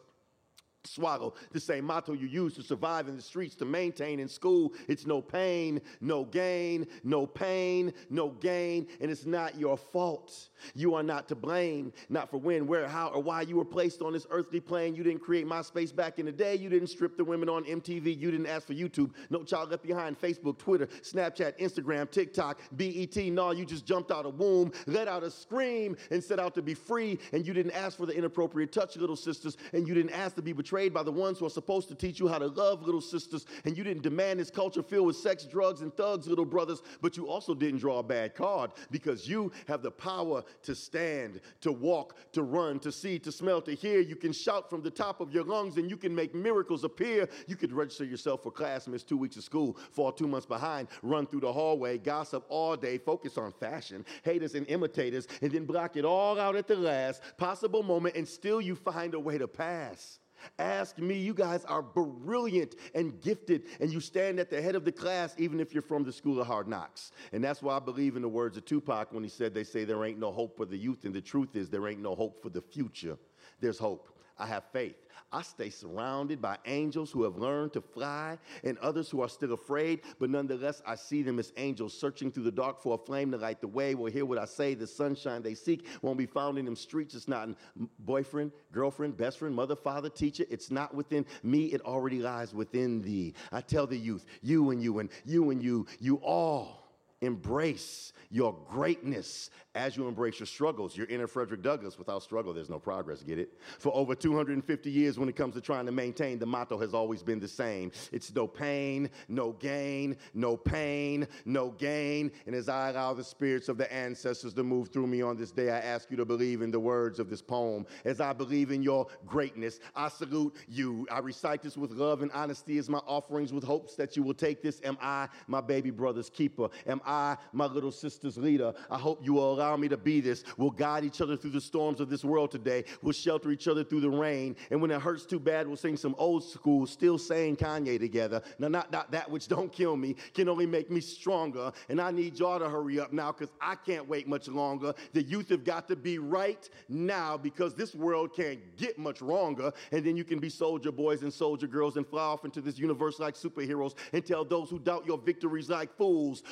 swallow. 0.87 1.33
The 1.51 1.59
same 1.59 1.85
motto 1.85 2.13
you 2.13 2.27
use 2.27 2.55
to 2.55 2.63
survive 2.63 3.07
in 3.07 3.15
the 3.15 3.21
streets, 3.21 3.55
to 3.55 3.65
maintain 3.65 4.19
in 4.19 4.27
school. 4.27 4.73
It's 4.87 5.05
no 5.05 5.21
pain, 5.21 5.81
no 6.01 6.25
gain, 6.25 6.87
no 7.03 7.25
pain, 7.25 7.93
no 8.09 8.29
gain, 8.29 8.87
and 9.01 9.11
it's 9.11 9.25
not 9.25 9.57
your 9.57 9.77
fault. 9.77 10.49
You 10.73 10.95
are 10.95 11.03
not 11.03 11.27
to 11.29 11.35
blame, 11.35 11.93
not 12.09 12.29
for 12.29 12.37
when, 12.37 12.67
where, 12.67 12.87
how, 12.87 13.09
or 13.09 13.21
why 13.21 13.41
you 13.41 13.57
were 13.57 13.65
placed 13.65 14.01
on 14.01 14.13
this 14.13 14.25
earthly 14.29 14.59
plane. 14.59 14.95
You 14.95 15.03
didn't 15.03 15.21
create 15.21 15.45
MySpace 15.45 15.95
back 15.95 16.19
in 16.19 16.25
the 16.25 16.31
day. 16.31 16.55
You 16.55 16.69
didn't 16.69 16.87
strip 16.87 17.17
the 17.17 17.23
women 17.23 17.49
on 17.49 17.63
MTV. 17.65 18.17
You 18.17 18.31
didn't 18.31 18.47
ask 18.47 18.65
for 18.67 18.73
YouTube. 18.73 19.11
No 19.29 19.43
child 19.43 19.71
left 19.71 19.83
behind. 19.83 20.19
Facebook, 20.19 20.57
Twitter, 20.57 20.87
Snapchat, 20.87 21.59
Instagram, 21.59 22.09
TikTok, 22.09 22.59
BET. 22.71 23.15
No, 23.15 23.51
you 23.51 23.65
just 23.65 23.85
jumped 23.85 24.11
out 24.11 24.25
of 24.25 24.39
womb, 24.39 24.71
let 24.85 25.07
out 25.07 25.23
a 25.23 25.31
scream, 25.31 25.95
and 26.11 26.23
set 26.23 26.39
out 26.39 26.55
to 26.55 26.61
be 26.61 26.73
free. 26.73 27.19
And 27.33 27.45
you 27.45 27.53
didn't 27.53 27.73
ask 27.73 27.97
for 27.97 28.05
the 28.05 28.13
inappropriate 28.13 28.71
touch, 28.71 28.97
little 28.97 29.15
sisters, 29.15 29.57
and 29.73 29.87
you 29.87 29.93
didn't 29.93 30.11
ask 30.11 30.35
to 30.35 30.41
be 30.41 30.53
betrayed 30.53 30.76
betrayed 30.77 30.93
by 30.93 31.01
the 31.01 31.11
ones 31.11 31.39
who 31.39 31.45
are 31.45 31.49
supposed 31.49 31.87
to 31.87 31.95
teach 31.95 32.19
you 32.19 32.27
how 32.27 32.37
to 32.37 32.45
love, 32.45 32.83
little 32.83 33.01
sisters, 33.01 33.47
and 33.65 33.75
you 33.75 33.83
didn't 33.83 34.03
demand 34.03 34.39
this 34.39 34.51
culture 34.51 34.83
filled 34.83 35.07
with 35.07 35.15
sex, 35.15 35.43
drugs, 35.43 35.81
and 35.81 35.91
thugs, 35.97 36.27
little 36.27 36.45
brothers, 36.45 36.83
but 37.01 37.17
you 37.17 37.27
also 37.27 37.55
didn't 37.55 37.79
draw 37.79 37.97
a 37.97 38.03
bad 38.03 38.35
card 38.35 38.69
because 38.91 39.27
you 39.27 39.51
have 39.67 39.81
the 39.81 39.89
power 39.89 40.43
to 40.61 40.75
stand, 40.75 41.41
to 41.61 41.71
walk, 41.71 42.15
to 42.31 42.43
run, 42.43 42.77
to 42.77 42.91
see, 42.91 43.17
to 43.17 43.31
smell, 43.31 43.59
to 43.59 43.73
hear. 43.73 44.01
You 44.01 44.15
can 44.15 44.31
shout 44.31 44.69
from 44.69 44.83
the 44.83 44.91
top 44.91 45.19
of 45.19 45.33
your 45.33 45.45
lungs 45.45 45.77
and 45.77 45.89
you 45.89 45.97
can 45.97 46.13
make 46.13 46.35
miracles 46.35 46.83
appear. 46.83 47.27
You 47.47 47.55
could 47.55 47.73
register 47.73 48.05
yourself 48.05 48.43
for 48.43 48.51
class, 48.51 48.87
miss 48.87 49.03
two 49.03 49.17
weeks 49.17 49.35
of 49.35 49.43
school, 49.43 49.77
fall 49.91 50.11
two 50.11 50.27
months 50.27 50.45
behind, 50.45 50.89
run 51.01 51.25
through 51.25 51.41
the 51.41 51.51
hallway, 51.51 51.97
gossip 51.97 52.45
all 52.49 52.75
day, 52.75 52.99
focus 52.99 53.35
on 53.39 53.51
fashion, 53.51 54.05
haters 54.21 54.53
and 54.53 54.67
imitators, 54.67 55.27
and 55.41 55.51
then 55.51 55.65
block 55.65 55.97
it 55.97 56.05
all 56.05 56.39
out 56.39 56.55
at 56.55 56.67
the 56.67 56.75
last 56.75 57.23
possible 57.37 57.81
moment, 57.81 58.15
and 58.15 58.27
still 58.27 58.61
you 58.61 58.75
find 58.75 59.15
a 59.15 59.19
way 59.19 59.39
to 59.39 59.47
pass. 59.47 60.19
Ask 60.59 60.97
me. 60.99 61.15
You 61.15 61.33
guys 61.33 61.65
are 61.65 61.81
brilliant 61.81 62.75
and 62.93 63.19
gifted, 63.21 63.63
and 63.79 63.91
you 63.91 63.99
stand 63.99 64.39
at 64.39 64.49
the 64.49 64.61
head 64.61 64.75
of 64.75 64.85
the 64.85 64.91
class, 64.91 65.35
even 65.37 65.59
if 65.59 65.73
you're 65.73 65.81
from 65.81 66.03
the 66.03 66.11
school 66.11 66.39
of 66.39 66.47
hard 66.47 66.67
knocks. 66.67 67.11
And 67.31 67.43
that's 67.43 67.61
why 67.61 67.75
I 67.75 67.79
believe 67.79 68.15
in 68.15 68.21
the 68.21 68.29
words 68.29 68.57
of 68.57 68.65
Tupac 68.65 69.11
when 69.11 69.23
he 69.23 69.29
said, 69.29 69.53
They 69.53 69.63
say 69.63 69.83
there 69.83 70.03
ain't 70.05 70.19
no 70.19 70.31
hope 70.31 70.57
for 70.57 70.65
the 70.65 70.77
youth, 70.77 71.05
and 71.05 71.13
the 71.13 71.21
truth 71.21 71.55
is, 71.55 71.69
there 71.69 71.87
ain't 71.87 72.01
no 72.01 72.15
hope 72.15 72.41
for 72.41 72.49
the 72.49 72.61
future. 72.61 73.17
There's 73.59 73.79
hope. 73.79 74.09
I 74.39 74.45
have 74.45 74.63
faith. 74.71 74.95
I 75.31 75.41
stay 75.41 75.69
surrounded 75.69 76.41
by 76.41 76.57
angels 76.65 77.11
who 77.11 77.23
have 77.23 77.35
learned 77.35 77.73
to 77.73 77.81
fly 77.81 78.37
and 78.63 78.77
others 78.77 79.09
who 79.09 79.21
are 79.21 79.27
still 79.27 79.53
afraid, 79.53 80.01
but 80.19 80.29
nonetheless, 80.29 80.81
I 80.85 80.95
see 80.95 81.21
them 81.21 81.37
as 81.37 81.51
angels 81.57 81.97
searching 81.97 82.31
through 82.31 82.43
the 82.43 82.51
dark 82.51 82.81
for 82.81 82.95
a 82.95 82.97
flame 82.97 83.31
to 83.31 83.37
light 83.37 83.59
the 83.59 83.67
way. 83.67 83.93
Will 83.95 84.11
hear 84.11 84.25
what 84.25 84.37
I 84.37 84.45
say. 84.45 84.73
The 84.73 84.87
sunshine 84.87 85.41
they 85.41 85.53
seek 85.53 85.85
won't 86.01 86.17
be 86.17 86.25
found 86.25 86.57
in 86.57 86.65
them 86.65 86.75
streets. 86.75 87.13
It's 87.13 87.27
not 87.27 87.49
in 87.49 87.55
boyfriend, 87.99 88.51
girlfriend, 88.71 89.17
best 89.17 89.39
friend, 89.39 89.53
mother, 89.53 89.75
father, 89.75 90.09
teacher. 90.09 90.45
It's 90.49 90.71
not 90.71 90.95
within 90.95 91.25
me. 91.43 91.65
It 91.65 91.81
already 91.81 92.19
lies 92.19 92.53
within 92.53 93.01
thee. 93.01 93.33
I 93.51 93.61
tell 93.61 93.87
the 93.87 93.97
youth, 93.97 94.25
you 94.41 94.69
and 94.69 94.81
you 94.81 94.99
and 94.99 95.09
you 95.25 95.49
and 95.49 95.61
you, 95.61 95.87
you 95.99 96.15
all 96.17 96.86
Embrace 97.21 98.13
your 98.29 98.55
greatness 98.69 99.49
as 99.73 99.95
you 99.95 100.07
embrace 100.07 100.39
your 100.39 100.47
struggles. 100.47 100.97
Your 100.97 101.07
inner 101.07 101.27
Frederick 101.27 101.61
Douglass. 101.61 101.97
Without 101.97 102.23
struggle, 102.23 102.53
there's 102.53 102.69
no 102.69 102.79
progress. 102.79 103.21
Get 103.21 103.39
it? 103.39 103.53
For 103.79 103.93
over 103.95 104.15
250 104.15 104.91
years, 104.91 105.17
when 105.17 105.29
it 105.29 105.35
comes 105.35 105.53
to 105.55 105.61
trying 105.61 105.85
to 105.85 105.91
maintain, 105.91 106.39
the 106.39 106.45
motto 106.45 106.77
has 106.79 106.93
always 106.93 107.23
been 107.23 107.39
the 107.39 107.47
same 107.47 107.91
it's 108.11 108.33
no 108.33 108.47
pain, 108.47 109.09
no 109.27 109.53
gain, 109.53 110.17
no 110.33 110.57
pain, 110.57 111.27
no 111.45 111.71
gain. 111.71 112.31
And 112.45 112.55
as 112.55 112.69
I 112.69 112.89
allow 112.89 113.13
the 113.13 113.23
spirits 113.23 113.69
of 113.69 113.77
the 113.77 113.91
ancestors 113.91 114.53
to 114.53 114.63
move 114.63 114.89
through 114.89 115.07
me 115.07 115.21
on 115.21 115.37
this 115.37 115.51
day, 115.51 115.69
I 115.69 115.79
ask 115.79 116.09
you 116.11 116.17
to 116.17 116.25
believe 116.25 116.61
in 116.61 116.71
the 116.71 116.79
words 116.79 117.19
of 117.19 117.29
this 117.29 117.41
poem. 117.41 117.85
As 118.05 118.19
I 118.19 118.33
believe 118.33 118.71
in 118.71 118.81
your 118.81 119.07
greatness, 119.25 119.79
I 119.95 120.09
salute 120.09 120.55
you. 120.67 121.07
I 121.11 121.19
recite 121.19 121.61
this 121.61 121.77
with 121.77 121.91
love 121.91 122.21
and 122.21 122.31
honesty 122.31 122.77
as 122.77 122.89
my 122.89 122.99
offerings 122.99 123.53
with 123.53 123.63
hopes 123.63 123.95
that 123.95 124.15
you 124.15 124.23
will 124.23 124.33
take 124.33 124.61
this. 124.61 124.81
Am 124.83 124.97
I 125.01 125.27
my 125.47 125.61
baby 125.61 125.91
brother's 125.91 126.29
keeper? 126.29 126.69
Am 126.87 127.01
I 127.07 127.37
my 127.53 127.65
little 127.65 127.91
sister's 127.91 128.37
leader? 128.37 128.73
I 128.91 128.99
hope 128.99 129.23
you 129.23 129.33
will 129.33 129.53
allow 129.53 129.75
me 129.77 129.87
to 129.87 129.97
be 129.97 130.21
this. 130.21 130.43
We'll 130.57 130.69
guide 130.71 131.05
each 131.05 131.21
other 131.21 131.37
through 131.37 131.51
the 131.51 131.61
storms 131.61 131.99
of 131.99 132.09
this 132.09 132.23
world 132.23 132.51
today. 132.51 132.83
We'll 133.01 133.13
shelter 133.13 133.51
each 133.51 133.67
other 133.67 133.83
through 133.83 134.01
the 134.01 134.09
rain. 134.09 134.55
And 134.69 134.81
when 134.81 134.91
it 134.91 135.01
hurts 135.01 135.25
too 135.25 135.39
bad, 135.39 135.67
we'll 135.67 135.77
sing 135.77 135.97
some 135.97 136.15
old 136.17 136.43
school, 136.43 136.85
still 136.85 137.17
saying 137.17 137.57
Kanye 137.57 137.99
together. 137.99 138.41
Now, 138.59 138.67
not, 138.67 138.91
not 138.91 139.11
that 139.11 139.31
which 139.31 139.47
don't 139.47 139.71
kill 139.71 139.95
me 139.95 140.15
can 140.33 140.49
only 140.49 140.65
make 140.65 140.91
me 140.91 140.99
stronger. 140.99 141.71
And 141.89 142.01
I 142.01 142.11
need 142.11 142.37
y'all 142.37 142.59
to 142.59 142.69
hurry 142.69 142.99
up 142.99 143.13
now 143.13 143.31
because 143.31 143.53
I 143.61 143.75
can't 143.75 144.07
wait 144.07 144.27
much 144.27 144.47
longer. 144.47 144.93
The 145.13 145.23
youth 145.23 145.49
have 145.49 145.63
got 145.63 145.87
to 145.87 145.95
be 145.95 146.19
right 146.19 146.69
now 146.89 147.37
because 147.37 147.73
this 147.73 147.95
world 147.95 148.35
can't 148.35 148.59
get 148.77 148.97
much 148.97 149.21
wronger. 149.21 149.71
And 149.91 150.05
then 150.05 150.17
you 150.17 150.23
can 150.23 150.39
be 150.39 150.49
soldier 150.49 150.91
boys 150.91 151.21
and 151.21 151.33
soldier 151.33 151.67
girls 151.67 151.97
and 151.97 152.05
fly 152.05 152.23
off 152.23 152.45
into 152.45 152.61
this 152.61 152.77
universe 152.77 153.19
like 153.19 153.35
superheroes 153.35 153.95
and 154.13 154.25
tell 154.25 154.43
those 154.43 154.69
who 154.69 154.79
doubt 154.79 155.05
your 155.05 155.17
victories 155.17 155.69
like 155.69 155.95
fools. 155.97 156.43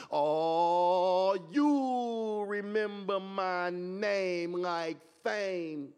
Oh, 0.47 1.35
you 1.51 2.45
remember 2.47 3.19
my 3.19 3.71
name 3.71 4.53
like 4.53 4.97
fame 5.23 5.89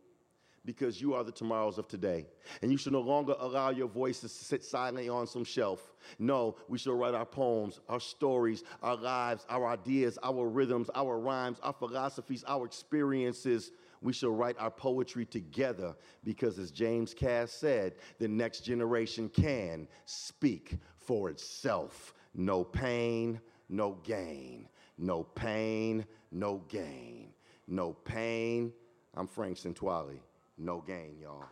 because 0.64 1.02
you 1.02 1.14
are 1.14 1.24
the 1.26 1.34
tomorrows 1.34 1.78
of 1.78 1.90
today. 1.90 2.26
And 2.62 2.72
you 2.72 2.78
should 2.78 2.94
no 2.94 3.02
longer 3.02 3.36
allow 3.40 3.72
your 3.72 3.90
voices 3.90 4.38
to 4.38 4.46
sit 4.46 4.64
silently 4.64 5.10
on 5.10 5.28
some 5.28 5.44
shelf. 5.44 5.94
No, 6.18 6.56
we 6.70 6.78
should 6.78 6.94
write 6.94 7.14
our 7.14 7.26
poems, 7.26 7.82
our 7.90 8.00
stories, 8.00 8.64
our 8.82 8.96
lives, 8.96 9.46
our 9.50 9.68
ideas, 9.68 10.18
our 10.24 10.48
rhythms, 10.48 10.90
our 10.96 11.20
rhymes, 11.20 11.58
our 11.62 11.74
philosophies, 11.74 12.46
our 12.48 12.66
experiences. 12.66 13.72
We 14.02 14.14
shall 14.14 14.32
write 14.32 14.56
our 14.60 14.72
poetry 14.72 15.26
together 15.26 15.94
because, 16.24 16.58
as 16.58 16.72
James 16.72 17.14
Kass 17.14 17.52
said, 17.52 17.96
the 18.18 18.30
next 18.30 18.62
generation 18.62 19.28
can 19.28 19.90
speak 20.06 20.78
for 21.00 21.30
itself. 21.30 22.14
No 22.34 22.64
pain, 22.64 23.42
no 23.70 23.98
gain. 24.04 24.68
No 24.98 25.24
pain, 25.24 26.06
no 26.32 26.64
gain. 26.68 27.34
No 27.68 27.94
pain. 27.94 28.74
I'm 29.16 29.28
Frank 29.28 29.58
Sentwali. 29.58 30.20
No 30.58 30.82
gain, 30.82 31.18
y'all. 31.22 31.46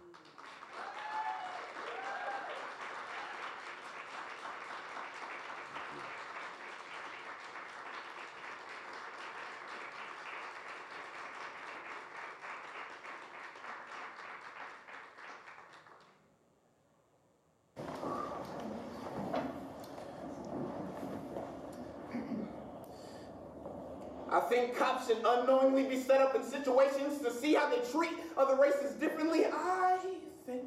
I 24.36 24.42
think 24.42 24.78
cops 24.78 25.08
should 25.08 25.20
unknowingly 25.26 25.86
be 25.86 25.98
set 25.98 26.20
up 26.20 26.36
in 26.36 26.44
situations 26.44 27.22
to 27.22 27.32
see 27.32 27.54
how 27.54 27.70
they 27.70 27.80
treat 27.90 28.12
other 28.38 28.58
races 28.58 28.92
differently. 28.96 29.46
I 29.46 29.98
think 30.46 30.66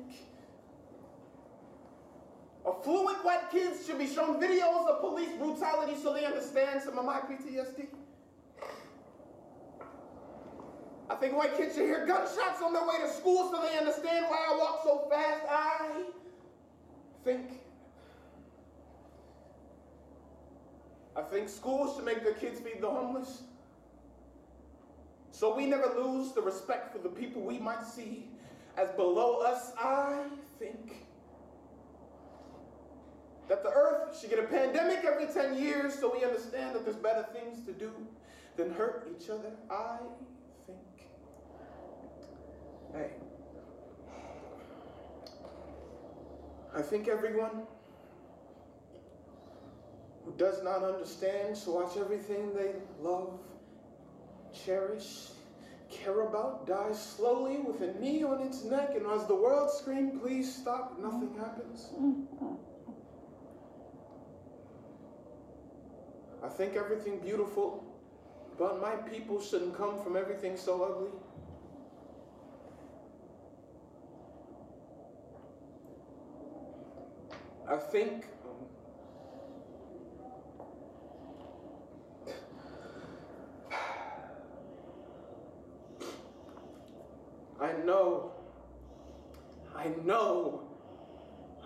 affluent 2.66 3.22
white 3.22 3.50
kids 3.50 3.84
should 3.84 3.98
be 3.98 4.06
shown 4.06 4.40
videos 4.40 4.88
of 4.88 5.00
police 5.00 5.36
brutality 5.36 6.00
so 6.02 6.14
they 6.14 6.24
understand 6.24 6.80
some 6.82 6.98
of 6.98 7.04
my 7.04 7.20
PTSD. 7.20 7.88
I 11.10 11.14
think 11.16 11.36
white 11.36 11.54
kids 11.58 11.74
should 11.74 11.84
hear 11.84 12.06
gunshots 12.06 12.62
on 12.64 12.72
their 12.72 12.86
way 12.86 12.96
to 13.02 13.12
school 13.12 13.50
so 13.50 13.60
they 13.60 13.76
understand 13.76 14.24
why 14.30 14.46
I 14.50 14.56
walk 14.56 14.80
so 14.82 15.06
fast. 15.10 15.42
I 15.46 16.04
think. 17.22 17.50
I 21.14 21.20
think 21.20 21.50
schools 21.50 21.96
should 21.96 22.06
make 22.06 22.24
their 22.24 22.32
kids 22.32 22.60
feed 22.60 22.80
the 22.80 22.88
homeless. 22.88 23.42
So 25.38 25.54
we 25.54 25.66
never 25.66 25.94
lose 25.96 26.32
the 26.32 26.42
respect 26.42 26.90
for 26.90 26.98
the 26.98 27.08
people 27.08 27.42
we 27.42 27.60
might 27.60 27.84
see 27.84 28.26
as 28.76 28.90
below 28.90 29.38
us. 29.38 29.70
I 29.78 30.24
think 30.58 31.06
that 33.48 33.62
the 33.62 33.70
earth 33.70 34.18
should 34.18 34.30
get 34.30 34.40
a 34.40 34.48
pandemic 34.48 35.04
every 35.04 35.26
10 35.26 35.56
years 35.56 35.94
so 35.94 36.12
we 36.12 36.24
understand 36.24 36.74
that 36.74 36.84
there's 36.84 36.96
better 36.96 37.24
things 37.32 37.64
to 37.66 37.72
do 37.72 37.92
than 38.56 38.72
hurt 38.72 39.06
each 39.16 39.30
other. 39.30 39.52
I 39.70 39.98
think. 40.66 40.78
Hey. 42.92 43.10
I 46.74 46.82
think 46.82 47.06
everyone 47.06 47.62
who 50.24 50.32
does 50.32 50.64
not 50.64 50.82
understand 50.82 51.56
should 51.56 51.74
watch 51.74 51.96
everything 51.96 52.52
they 52.56 52.72
love 53.00 53.38
cherish, 54.64 55.28
care 55.90 56.22
about, 56.22 56.66
dies 56.66 57.02
slowly 57.02 57.58
with 57.58 57.80
a 57.80 57.98
knee 57.98 58.22
on 58.22 58.40
its 58.40 58.64
neck, 58.64 58.92
and 58.94 59.06
as 59.06 59.26
the 59.26 59.34
world 59.34 59.70
screams, 59.70 60.20
please 60.20 60.54
stop, 60.54 60.98
nothing 60.98 61.34
happens. 61.38 61.88
I 66.42 66.48
think 66.48 66.76
everything 66.76 67.18
beautiful 67.18 67.84
but 68.58 68.82
my 68.82 68.96
people 68.96 69.40
shouldn't 69.40 69.76
come 69.76 70.02
from 70.02 70.16
everything 70.16 70.56
so 70.56 70.82
ugly. 70.82 71.10
I 77.70 77.76
think 77.76 78.24
I 87.60 87.72
know, 87.84 88.32
I 89.76 89.88
know, 90.04 90.62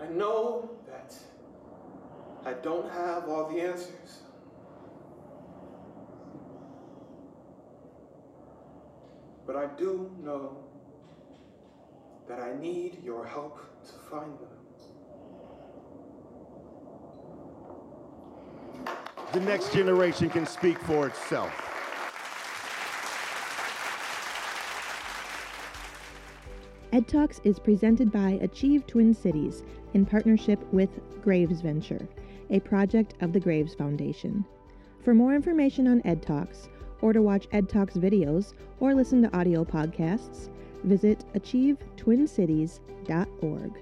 I 0.01 0.09
know 0.09 0.70
that 0.86 1.14
I 2.45 2.55
don't 2.55 2.90
have 2.90 3.28
all 3.28 3.41
the 3.53 3.61
answers. 3.62 4.20
But 9.46 9.57
I 9.57 9.66
do 9.76 10.11
know 10.22 10.57
that 12.28 12.40
I 12.40 12.55
need 12.61 13.03
your 13.05 13.26
help 13.26 13.59
to 13.84 13.92
find 14.11 14.32
them. 14.38 14.48
The 19.32 19.40
next 19.40 19.72
generation 19.72 20.28
can 20.28 20.46
speak 20.46 20.78
for 20.80 21.07
itself. 21.07 21.50
EDTalks 26.92 27.40
is 27.44 27.59
presented 27.59 28.12
by 28.12 28.32
Achieve 28.42 28.86
Twin 28.86 29.14
Cities 29.14 29.62
in 29.94 30.05
partnership 30.05 30.61
with 30.70 30.90
Graves 31.22 31.62
Venture, 31.62 32.07
a 32.53 32.61
project 32.61 33.14
of 33.20 33.32
the 33.32 33.40
Graves 33.40 33.74
Foundation. 33.74 34.44
For 35.03 35.12
more 35.14 35.34
information 35.34 35.88
on 35.88 36.03
EDTalks, 36.03 36.68
or 37.00 37.12
to 37.12 37.20
watch 37.20 37.48
EDTalks 37.48 37.98
videos 37.98 38.55
or 38.78 38.94
listen 38.94 39.20
to 39.22 39.36
audio 39.36 39.64
podcasts, 39.64 40.48
visit 40.84 41.24
achievetwincities.org. 41.34 43.72